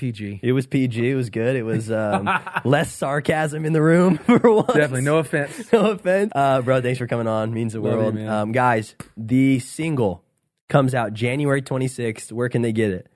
[0.00, 0.40] PG.
[0.42, 1.10] It was PG.
[1.10, 1.54] It was good.
[1.54, 2.28] It was um,
[2.64, 4.68] less sarcasm in the room for once.
[4.68, 5.02] Definitely.
[5.02, 5.72] No offense.
[5.72, 6.32] no offense.
[6.34, 7.52] Uh, bro, thanks for coming on.
[7.52, 8.14] Means the Love you, world.
[8.14, 8.28] man.
[8.28, 10.24] um, guys, the single
[10.68, 12.32] comes out January 26th.
[12.32, 13.06] Where can they get it?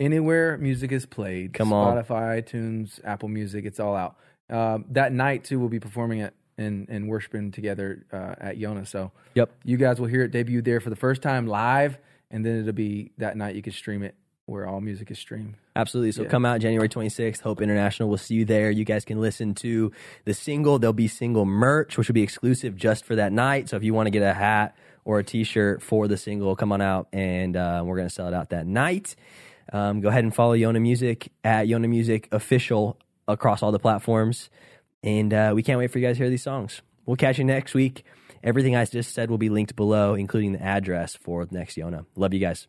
[0.00, 1.52] Anywhere music is played.
[1.54, 1.96] Come on.
[1.96, 3.64] Spotify, iTunes, Apple Music.
[3.64, 4.16] It's all out.
[4.50, 8.86] Um, that night too, we'll be performing it and and worshiping together uh, at Yona.
[8.86, 9.50] So Yep.
[9.64, 11.96] you guys will hear it debut there for the first time live,
[12.30, 14.14] and then it'll be that night you can stream it
[14.46, 15.54] where all music is streamed.
[15.74, 16.12] Absolutely.
[16.12, 16.28] So Yeah.
[16.28, 17.40] come out January 26th.
[17.40, 18.70] Hope International will see you there.
[18.70, 19.90] You guys can listen to
[20.24, 20.78] the single.
[20.78, 23.68] There'll be single merch, which will be exclusive just for that night.
[23.70, 26.72] So if you want to get a hat or a t-shirt for the single, come
[26.72, 29.16] on out and uh, we're going to sell it out that night.
[29.72, 34.50] Um, go ahead and follow Yona Music at Yona Music Official across all the platforms.
[35.02, 36.82] And uh, we can't wait for you guys to hear these songs.
[37.06, 38.04] We'll catch you next week.
[38.42, 42.04] Everything I just said will be linked below, including the address for next Yona.
[42.14, 42.68] Love you guys.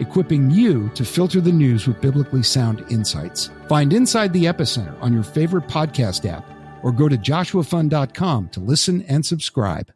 [0.00, 3.50] equipping you to filter the news with biblically sound insights.
[3.68, 6.44] Find Inside the Epicenter on your favorite podcast app
[6.82, 9.92] or go to joshuafund.com to listen and subscribe.